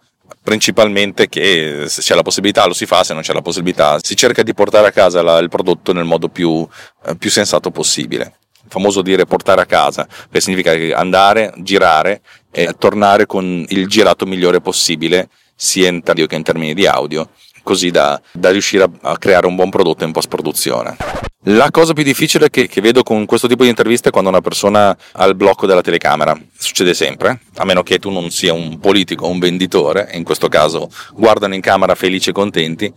principalmente 0.49 1.29
che 1.29 1.83
se 1.85 2.01
c'è 2.01 2.15
la 2.15 2.23
possibilità 2.23 2.65
lo 2.65 2.73
si 2.73 2.87
fa, 2.87 3.03
se 3.03 3.13
non 3.13 3.21
c'è 3.21 3.33
la 3.33 3.41
possibilità 3.43 3.99
si 4.01 4.15
cerca 4.15 4.41
di 4.41 4.55
portare 4.55 4.87
a 4.87 4.91
casa 4.91 5.21
la, 5.21 5.37
il 5.37 5.47
prodotto 5.47 5.93
nel 5.93 6.05
modo 6.05 6.27
più, 6.27 6.67
eh, 7.05 7.15
più 7.15 7.29
sensato 7.29 7.69
possibile. 7.69 8.39
Il 8.63 8.71
famoso 8.71 9.03
dire 9.03 9.25
portare 9.25 9.61
a 9.61 9.67
casa, 9.67 10.07
che 10.31 10.41
significa 10.41 10.71
andare, 10.97 11.53
girare 11.57 12.21
e 12.49 12.73
tornare 12.79 13.27
con 13.27 13.63
il 13.67 13.87
girato 13.87 14.25
migliore 14.25 14.59
possibile, 14.59 15.29
sia 15.55 15.87
in 15.87 16.01
che 16.01 16.35
in 16.35 16.41
termini 16.41 16.73
di 16.73 16.87
audio, 16.87 17.29
così 17.63 17.91
da, 17.91 18.19
da 18.31 18.51
riuscire 18.51 18.83
a, 18.83 18.89
a 19.01 19.17
creare 19.17 19.47
un 19.47 19.55
buon 19.55 19.69
prodotto 19.69 20.03
in 20.03 20.11
post 20.11 20.27
produzione. 20.27 20.95
La 21.43 21.71
cosa 21.71 21.93
più 21.93 22.03
difficile 22.03 22.49
che, 22.49 22.67
che, 22.67 22.81
vedo 22.81 23.01
con 23.01 23.25
questo 23.25 23.47
tipo 23.47 23.63
di 23.63 23.69
interviste 23.69 24.09
è 24.09 24.11
quando 24.11 24.29
una 24.29 24.41
persona 24.41 24.95
ha 25.13 25.25
il 25.25 25.35
blocco 25.35 25.65
della 25.65 25.81
telecamera. 25.81 26.37
Succede 26.57 26.93
sempre, 26.93 27.39
a 27.55 27.63
meno 27.63 27.81
che 27.81 27.97
tu 27.97 28.09
non 28.09 28.29
sia 28.29 28.51
un 28.51 28.77
politico 28.79 29.25
o 29.25 29.29
un 29.29 29.39
venditore, 29.39 30.09
in 30.13 30.25
questo 30.25 30.49
caso 30.49 30.89
guardano 31.13 31.55
in 31.55 31.61
camera 31.61 31.95
felici 31.95 32.31
e 32.31 32.33
contenti, 32.33 32.93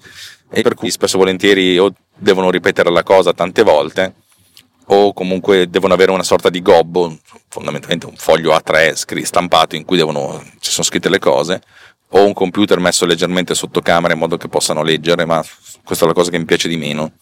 e 0.51 0.63
per 0.63 0.75
cui 0.75 0.91
spesso 0.91 1.17
e 1.17 1.19
volentieri 1.21 1.79
o 1.79 1.95
devono 2.17 2.51
ripetere 2.51 2.91
la 2.91 3.05
cosa 3.05 3.33
tante 3.33 3.63
volte, 3.63 4.15
o 4.87 5.13
comunque 5.13 5.71
devono 5.71 5.95
avere 5.95 6.11
una 6.11 6.25
sorta 6.25 6.51
di 6.51 6.61
gobbo, 6.61 7.17
fondamentalmente 7.49 8.07
un 8.07 8.17
foglio 8.17 8.53
A3 8.53 9.23
stampato 9.23 9.77
in 9.77 9.85
cui 9.85 9.97
devono, 9.97 10.43
ci 10.59 10.73
sono 10.73 10.85
scritte 10.85 11.09
le 11.09 11.21
cose, 11.21 11.63
o 12.15 12.25
un 12.25 12.33
computer 12.33 12.79
messo 12.79 13.07
leggermente 13.07 13.55
sotto 13.55 13.81
camera 13.81 14.13
in 14.13 14.19
modo 14.19 14.37
che 14.37 14.49
possano 14.49 14.83
leggere, 14.83 15.25
ma 15.25 15.45
questa 15.85 16.05
è 16.05 16.09
la 16.09 16.15
cosa 16.15 16.31
che 16.31 16.39
mi 16.39 16.45
piace 16.45 16.69
di 16.69 16.77
meno. 16.77 17.13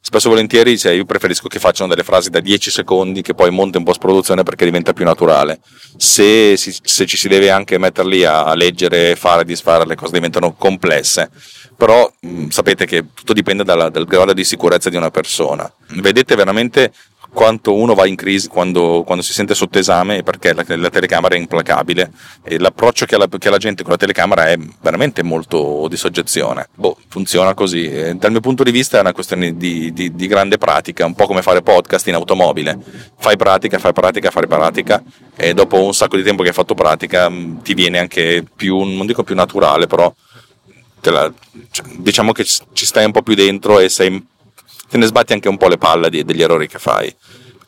Spesso 0.00 0.28
e 0.28 0.30
volentieri 0.30 0.78
cioè, 0.78 0.92
io 0.92 1.04
preferisco 1.04 1.48
che 1.48 1.58
facciano 1.58 1.88
delle 1.88 2.04
frasi 2.04 2.30
da 2.30 2.40
10 2.40 2.70
secondi 2.70 3.20
che 3.20 3.34
poi 3.34 3.50
monta 3.50 3.78
in 3.78 3.84
post 3.84 3.98
produzione 3.98 4.44
perché 4.44 4.64
diventa 4.64 4.92
più 4.92 5.04
naturale. 5.04 5.60
Se, 5.96 6.56
se 6.56 7.06
ci 7.06 7.16
si 7.16 7.28
deve 7.28 7.50
anche 7.50 7.78
metter 7.78 8.06
lì 8.06 8.24
a, 8.24 8.54
leggere 8.54 9.16
fare 9.16 9.44
disfare 9.44 9.84
le 9.86 9.96
cose 9.96 10.12
diventano 10.12 10.54
complesse. 10.54 11.30
Però 11.76 12.10
mh, 12.20 12.48
sapete 12.48 12.86
che 12.86 13.06
tutto 13.12 13.32
dipende 13.32 13.64
dalla, 13.64 13.88
dal 13.88 14.06
grado 14.06 14.32
di 14.32 14.44
sicurezza 14.44 14.88
di 14.88 14.96
una 14.96 15.10
persona. 15.10 15.70
Vedete 15.88 16.36
veramente 16.36 16.92
quanto 17.38 17.72
uno 17.72 17.94
va 17.94 18.04
in 18.08 18.16
crisi 18.16 18.48
quando, 18.48 19.04
quando 19.06 19.22
si 19.22 19.32
sente 19.32 19.54
sotto 19.54 19.78
esame 19.78 20.24
perché 20.24 20.52
la, 20.52 20.64
la 20.66 20.90
telecamera 20.90 21.36
è 21.36 21.38
implacabile 21.38 22.10
e 22.42 22.58
l'approccio 22.58 23.06
che 23.06 23.14
ha, 23.14 23.18
la, 23.18 23.28
che 23.28 23.46
ha, 23.46 23.52
la, 23.52 23.58
gente 23.58 23.84
con 23.84 23.92
la 23.92 23.96
telecamera 23.96 24.48
è 24.48 24.58
veramente 24.80 25.22
molto 25.22 25.86
di 25.88 25.96
soggezione. 25.96 26.66
Boh, 26.74 26.98
funziona 27.06 27.54
così. 27.54 27.88
E 27.88 28.16
dal 28.16 28.32
mio 28.32 28.40
punto 28.40 28.64
di 28.64 28.72
vista 28.72 28.98
è 28.98 29.02
una 29.02 29.12
questione 29.12 29.56
di, 29.56 29.92
di, 29.92 30.16
di, 30.16 30.26
grande 30.26 30.58
pratica, 30.58 31.06
un 31.06 31.14
po' 31.14 31.26
come 31.26 31.40
fare 31.42 31.62
podcast 31.62 32.08
in 32.08 32.14
automobile. 32.14 32.76
Fai 33.18 33.36
pratica, 33.36 33.78
fai 33.78 33.92
pratica, 33.92 34.32
fai 34.32 34.48
pratica 34.48 35.00
e 35.36 35.54
dopo 35.54 35.80
un 35.80 35.94
sacco 35.94 36.16
di 36.16 36.24
tempo 36.24 36.42
che 36.42 36.48
hai 36.48 36.54
fatto 36.54 36.74
pratica 36.74 37.30
mm, 37.30 37.58
ti 37.58 37.72
viene 37.74 38.00
anche 38.00 38.44
più, 38.52 38.80
non 38.80 39.06
dico 39.06 39.22
più 39.22 39.36
naturale, 39.36 39.86
però 39.86 40.12
la, 41.02 41.32
cioè, 41.70 41.86
diciamo 41.98 42.32
che 42.32 42.44
ci 42.44 42.84
stai 42.84 43.04
un 43.04 43.12
po' 43.12 43.22
più 43.22 43.34
dentro 43.36 43.78
e 43.78 43.88
sei 43.88 44.26
te 44.88 44.96
ne 44.98 45.06
sbatti 45.06 45.32
anche 45.32 45.48
un 45.48 45.56
po' 45.56 45.68
le 45.68 45.78
palle 45.78 46.10
degli 46.10 46.42
errori 46.42 46.66
che 46.66 46.78
fai. 46.78 47.14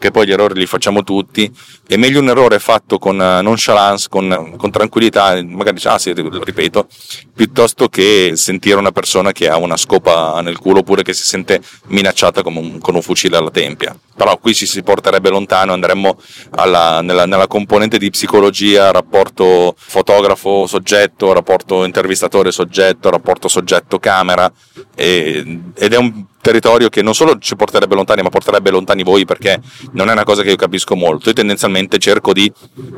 che 0.01 0.11
poi 0.11 0.27
gli 0.27 0.33
errori 0.33 0.59
li 0.59 0.65
facciamo 0.65 1.05
tutti, 1.05 1.55
è 1.87 1.97
meglio 1.97 2.21
un 2.21 2.29
errore 2.31 2.59
fatto 2.59 2.99
con 2.99 3.21
eh, 3.21 3.43
nonchalance, 3.43 4.09
con, 4.09 4.55
con 4.57 4.71
tranquillità, 4.71 5.39
magari 5.45 5.79
ah 5.85 5.99
sì, 5.99 6.15
lo 6.15 6.43
ripeto, 6.43 6.89
piuttosto 7.35 7.87
che 7.91 8.33
sentire 8.35 8.79
una 8.79 8.93
persona 8.93 9.33
che 9.33 9.51
ha 9.51 9.59
una 9.59 9.77
scopa 9.77 10.41
nel 10.41 10.57
culo 10.57 10.79
oppure 10.79 11.03
che 11.03 11.13
si 11.13 11.25
sente 11.25 11.61
minacciata 11.89 12.43
con 12.43 12.57
un, 12.57 12.79
con 12.79 12.95
un 12.95 13.03
fucile 13.03 13.37
alla 13.37 13.51
tempia. 13.51 13.95
Però 14.17 14.39
qui 14.39 14.55
ci 14.55 14.65
si 14.65 14.83
porterebbe 14.83 15.29
lontano, 15.29 15.75
andremmo 15.75 16.19
alla, 16.53 17.03
nella, 17.03 17.27
nella 17.27 17.47
componente 17.47 17.99
di 17.99 18.09
psicologia, 18.09 18.91
rapporto 18.93 19.75
fotografo-soggetto, 19.77 21.35
rapporto 21.35 21.85
intervistatore-soggetto, 21.85 23.11
rapporto 23.11 23.49
soggetto-camera, 23.49 24.51
ed 24.95 25.93
è 25.93 25.97
un 25.97 26.25
territorio 26.41 26.89
che 26.89 27.03
non 27.03 27.15
solo 27.15 27.39
ci 27.39 27.57
porterebbe 27.57 27.95
lontani, 27.95 28.23
ma 28.23 28.29
porterebbe 28.29 28.71
lontani 28.71 29.03
voi 29.03 29.25
perché 29.25 29.61
non 29.93 30.09
è 30.09 30.13
una 30.13 30.25
cosa 30.25 30.43
che 30.43 30.51
io 30.51 30.57
capisco 30.57 30.97
molto. 30.97 31.29
Io 31.29 31.35
tendenzialmente 31.35 31.99
cerco 31.99 32.33
di 32.33 32.51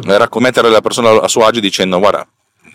raccomettere 0.05 0.71
la 0.71 0.81
persona 0.81 1.21
a 1.21 1.29
suo 1.29 1.45
agio 1.45 1.61
dicendo 1.61 1.99
guarda, 1.99 2.27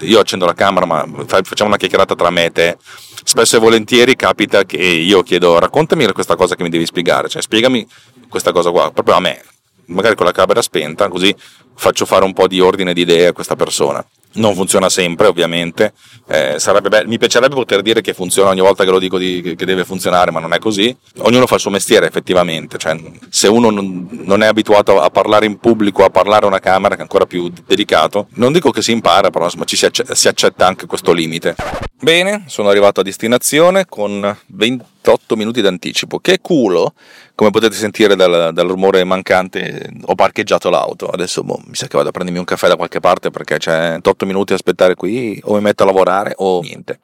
io 0.01 0.19
accendo 0.19 0.45
la 0.45 0.53
camera, 0.53 0.85
ma 0.85 1.05
facciamo 1.25 1.69
una 1.69 1.77
chiacchierata 1.77 2.15
tra 2.15 2.29
me 2.29 2.45
e 2.45 2.51
te. 2.51 2.77
Spesso 3.23 3.57
e 3.57 3.59
volentieri 3.59 4.15
capita 4.15 4.63
che 4.63 4.77
io 4.77 5.23
chiedo 5.23 5.59
raccontami 5.59 6.11
questa 6.13 6.35
cosa 6.35 6.55
che 6.55 6.63
mi 6.63 6.69
devi 6.69 6.85
spiegare, 6.85 7.27
cioè 7.27 7.41
spiegami 7.41 7.85
questa 8.29 8.51
cosa 8.51 8.69
qua, 8.71 8.91
proprio 8.91 9.15
a 9.15 9.19
me, 9.19 9.43
magari 9.87 10.15
con 10.15 10.25
la 10.25 10.31
camera 10.31 10.61
spenta, 10.61 11.09
così 11.09 11.35
faccio 11.75 12.05
fare 12.05 12.23
un 12.23 12.33
po' 12.33 12.47
di 12.47 12.59
ordine 12.61 12.93
di 12.93 13.01
idee 13.01 13.27
a 13.27 13.33
questa 13.33 13.55
persona 13.55 14.05
non 14.37 14.55
funziona 14.55 14.89
sempre 14.89 15.27
ovviamente, 15.27 15.93
eh, 16.27 16.57
bello, 16.81 17.07
mi 17.07 17.17
piacerebbe 17.17 17.55
poter 17.55 17.81
dire 17.81 18.01
che 18.01 18.13
funziona 18.13 18.49
ogni 18.49 18.61
volta 18.61 18.83
che 18.83 18.89
lo 18.89 18.99
dico 18.99 19.17
di, 19.17 19.55
che 19.55 19.65
deve 19.65 19.85
funzionare, 19.85 20.31
ma 20.31 20.39
non 20.39 20.53
è 20.53 20.59
così. 20.59 20.95
Ognuno 21.19 21.47
fa 21.47 21.55
il 21.55 21.61
suo 21.61 21.69
mestiere 21.69 22.07
effettivamente, 22.07 22.77
cioè, 22.77 22.97
se 23.29 23.47
uno 23.47 23.69
non, 23.69 24.07
non, 24.23 24.43
è 24.43 24.47
abituato 24.47 24.99
a 24.99 25.09
parlare 25.09 25.45
in 25.45 25.59
pubblico, 25.59 26.03
a 26.03 26.09
parlare 26.09 26.45
a 26.45 26.47
una 26.47 26.59
camera, 26.59 26.95
che 26.95 26.99
è 26.99 27.03
ancora 27.03 27.25
più 27.25 27.51
delicato, 27.65 28.27
non 28.35 28.51
dico 28.51 28.71
che 28.71 28.81
si 28.81 28.91
impara, 28.91 29.29
però 29.29 29.45
insomma, 29.45 29.65
ci 29.65 29.75
si, 29.75 29.85
accetta, 29.85 30.15
si 30.15 30.27
accetta 30.27 30.65
anche 30.65 30.85
questo 30.85 31.11
limite. 31.11 31.55
Bene, 31.99 32.43
sono 32.45 32.69
arrivato 32.69 32.99
a 32.99 33.03
destinazione 33.03 33.85
con 33.87 34.37
28 34.47 35.35
minuti 35.35 35.61
d'anticipo. 35.61 36.19
Che 36.19 36.39
culo! 36.41 36.93
Come 37.33 37.49
potete 37.49 37.75
sentire 37.75 38.15
dal, 38.15 38.51
dal 38.53 38.67
rumore 38.67 39.03
mancante, 39.03 39.91
ho 40.05 40.15
parcheggiato 40.15 40.69
l'auto. 40.69 41.07
Adesso 41.07 41.43
boh, 41.43 41.59
mi 41.65 41.75
sa 41.75 41.87
che 41.87 41.97
vado 41.97 42.09
a 42.09 42.11
prendermi 42.11 42.39
un 42.39 42.45
caffè 42.45 42.67
da 42.67 42.75
qualche 42.75 42.99
parte 42.99 43.31
perché 43.31 43.57
c'è 43.57 43.97
8 44.01 44.25
minuti 44.25 44.26
a 44.33 44.55
aspettare 44.55 44.95
qui, 44.95 45.39
o 45.43 45.55
mi 45.55 45.61
metto 45.61 45.83
a 45.83 45.85
lavorare 45.85 46.33
o 46.37 46.61
niente. 46.61 46.99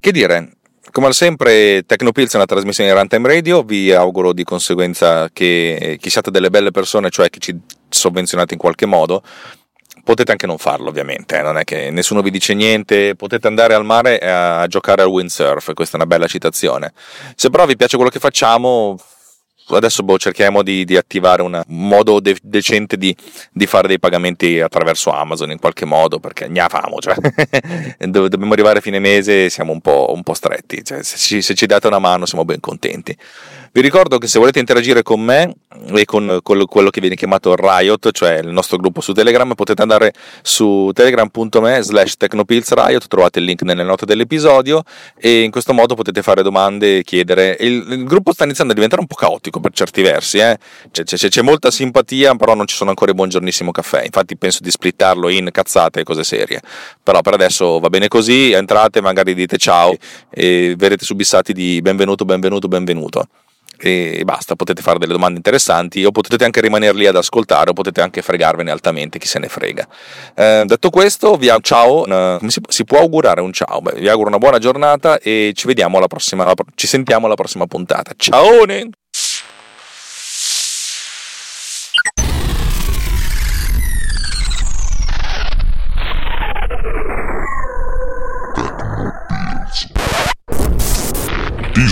Che 0.00 0.12
dire, 0.12 0.52
come 0.90 1.06
al 1.06 1.14
sempre, 1.14 1.84
Tecnopills 1.84 2.32
è 2.32 2.36
una 2.36 2.46
trasmissione 2.46 2.90
di 2.90 2.96
Runtime 2.96 3.28
Radio. 3.28 3.62
Vi 3.62 3.92
auguro 3.92 4.32
di 4.32 4.44
conseguenza 4.44 5.28
che, 5.32 5.98
che 6.00 6.10
siate 6.10 6.30
delle 6.30 6.50
belle 6.50 6.70
persone, 6.70 7.10
cioè 7.10 7.28
che 7.30 7.38
ci 7.38 7.58
sovvenzionate 7.88 8.54
in 8.54 8.60
qualche 8.60 8.86
modo 8.86 9.22
potete 10.08 10.30
anche 10.30 10.46
non 10.46 10.56
farlo 10.56 10.88
ovviamente, 10.88 11.38
eh? 11.38 11.42
non 11.42 11.58
è 11.58 11.64
che 11.64 11.90
nessuno 11.90 12.22
vi 12.22 12.30
dice 12.30 12.54
niente, 12.54 13.14
potete 13.14 13.46
andare 13.46 13.74
al 13.74 13.84
mare 13.84 14.18
a 14.20 14.66
giocare 14.66 15.02
al 15.02 15.08
windsurf, 15.08 15.74
questa 15.74 15.98
è 15.98 16.00
una 16.00 16.08
bella 16.08 16.26
citazione. 16.26 16.94
Se 17.34 17.50
però 17.50 17.66
vi 17.66 17.76
piace 17.76 17.96
quello 17.96 18.10
che 18.10 18.18
facciamo, 18.18 18.96
adesso 19.70 20.02
boh, 20.02 20.18
cerchiamo 20.18 20.62
di, 20.62 20.84
di, 20.84 20.96
attivare 20.96 21.42
un 21.42 21.62
modo 21.68 22.20
de- 22.20 22.36
decente 22.42 22.96
di, 22.96 23.14
di, 23.52 23.66
fare 23.66 23.88
dei 23.88 23.98
pagamenti 23.98 24.60
attraverso 24.60 25.10
Amazon 25.10 25.50
in 25.50 25.58
qualche 25.58 25.84
modo 25.84 26.18
perché 26.18 26.48
ne 26.48 26.64
famo, 26.68 26.98
cioè, 26.98 27.14
dobbiamo 27.98 28.52
arrivare 28.52 28.78
a 28.78 28.82
fine 28.82 28.98
mese 28.98 29.46
e 29.46 29.50
siamo 29.50 29.72
un 29.72 29.80
po', 29.80 30.12
un 30.14 30.22
po 30.22 30.34
stretti, 30.34 30.84
cioè, 30.84 31.02
se, 31.02 31.16
ci, 31.16 31.42
se, 31.42 31.54
ci, 31.54 31.66
date 31.66 31.86
una 31.86 31.98
mano 31.98 32.26
siamo 32.26 32.44
ben 32.44 32.60
contenti. 32.60 33.16
Vi 33.70 33.80
ricordo 33.82 34.18
che 34.18 34.26
se 34.26 34.38
volete 34.38 34.58
interagire 34.58 35.02
con 35.02 35.20
me 35.20 35.54
e 35.94 36.04
con 36.06 36.40
quello 36.42 36.90
che 36.90 37.00
viene 37.00 37.14
chiamato 37.14 37.54
Riot, 37.54 38.10
cioè 38.12 38.38
il 38.38 38.48
nostro 38.48 38.78
gruppo 38.78 39.00
su 39.00 39.12
Telegram, 39.12 39.54
potete 39.54 39.82
andare 39.82 40.12
su 40.42 40.90
telegram.me 40.94 41.82
slash 41.82 42.16
technopillsriot, 42.16 43.06
trovate 43.06 43.38
il 43.38 43.44
link 43.44 43.62
nelle 43.62 43.82
note 43.82 44.06
dell'episodio 44.06 44.82
e 45.16 45.42
in 45.42 45.50
questo 45.50 45.74
modo 45.74 45.94
potete 45.94 46.22
fare 46.22 46.42
domande 46.42 46.98
e 46.98 47.02
chiedere. 47.04 47.56
Il, 47.60 47.84
il 47.90 48.04
gruppo 48.04 48.32
sta 48.32 48.44
iniziando 48.44 48.72
a 48.72 48.74
diventare 48.74 49.02
un 49.02 49.06
po' 49.06 49.16
caotico 49.16 49.57
per 49.60 49.72
certi 49.72 50.02
versi, 50.02 50.38
eh? 50.38 50.58
c'è, 50.90 51.04
c'è, 51.04 51.28
c'è, 51.28 51.42
molta 51.42 51.70
simpatia, 51.70 52.34
però 52.34 52.54
non 52.54 52.66
ci 52.66 52.76
sono 52.76 52.90
ancora 52.90 53.10
i 53.10 53.14
buongiornissimo 53.14 53.70
caffè, 53.70 54.04
infatti 54.04 54.36
penso 54.36 54.60
di 54.62 54.70
splittarlo 54.70 55.28
in 55.28 55.48
cazzate 55.52 56.00
e 56.00 56.02
cose 56.04 56.24
serie. 56.24 56.60
Però 57.02 57.20
per 57.20 57.34
adesso 57.34 57.78
va 57.78 57.88
bene 57.88 58.08
così, 58.08 58.52
entrate, 58.52 59.00
magari 59.00 59.34
dite 59.34 59.56
ciao 59.56 59.94
e 60.30 60.74
verrete 60.76 61.04
subissati 61.04 61.52
di 61.52 61.80
benvenuto, 61.82 62.24
benvenuto, 62.24 62.68
benvenuto 62.68 63.28
e 63.80 64.22
basta, 64.24 64.56
potete 64.56 64.82
fare 64.82 64.98
delle 64.98 65.12
domande 65.12 65.36
interessanti 65.36 66.04
o 66.04 66.10
potete 66.10 66.44
anche 66.44 66.60
rimanere 66.60 66.96
lì 66.96 67.06
ad 67.06 67.16
ascoltare 67.16 67.70
o 67.70 67.72
potete 67.72 68.00
anche 68.00 68.22
fregarvene 68.22 68.70
altamente, 68.70 69.18
chi 69.18 69.26
se 69.26 69.38
ne 69.38 69.48
frega. 69.48 69.86
Eh, 70.34 70.64
detto 70.66 70.90
questo, 70.90 71.36
vi 71.36 71.48
auguro 71.48 71.62
ciao, 71.62 72.02
una, 72.04 72.38
si, 72.48 72.60
si, 72.68 72.84
può 72.84 72.98
augurare 72.98 73.40
un 73.40 73.52
ciao, 73.52 73.80
Beh, 73.80 73.94
vi 74.00 74.08
auguro 74.08 74.28
una 74.28 74.38
buona 74.38 74.58
giornata 74.58 75.18
e 75.20 75.52
ci 75.54 75.66
vediamo 75.66 75.98
alla 75.98 76.08
prossima, 76.08 76.52
ci 76.74 76.86
sentiamo 76.86 77.26
alla 77.26 77.36
prossima 77.36 77.66
puntata. 77.66 78.12
Ciao! 78.16 78.64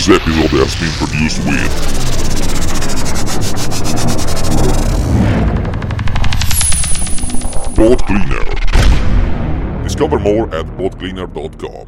This 0.07 0.21
episode 0.21 0.51
has 0.55 0.71
been 0.79 0.93
produced 1.03 1.43
with 1.43 1.71
Boat 7.75 7.99
Cleaner. 8.07 8.45
Discover 9.83 10.19
more 10.19 10.45
at 10.55 10.65
boatcleaner.com. 10.77 11.87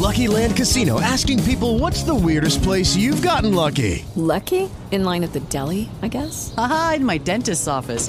Lucky 0.00 0.28
Land 0.28 0.56
Casino 0.56 0.98
asking 0.98 1.42
people 1.42 1.78
what's 1.78 2.04
the 2.04 2.14
weirdest 2.14 2.62
place 2.62 2.96
you've 2.96 3.20
gotten 3.20 3.52
lucky? 3.52 4.06
Lucky? 4.16 4.70
In 4.92 5.04
line 5.04 5.22
at 5.24 5.34
the 5.34 5.40
deli, 5.40 5.90
I 6.00 6.08
guess? 6.08 6.54
Aha, 6.56 6.94
in 6.96 7.04
my 7.04 7.18
dentist's 7.18 7.68
office. 7.68 8.08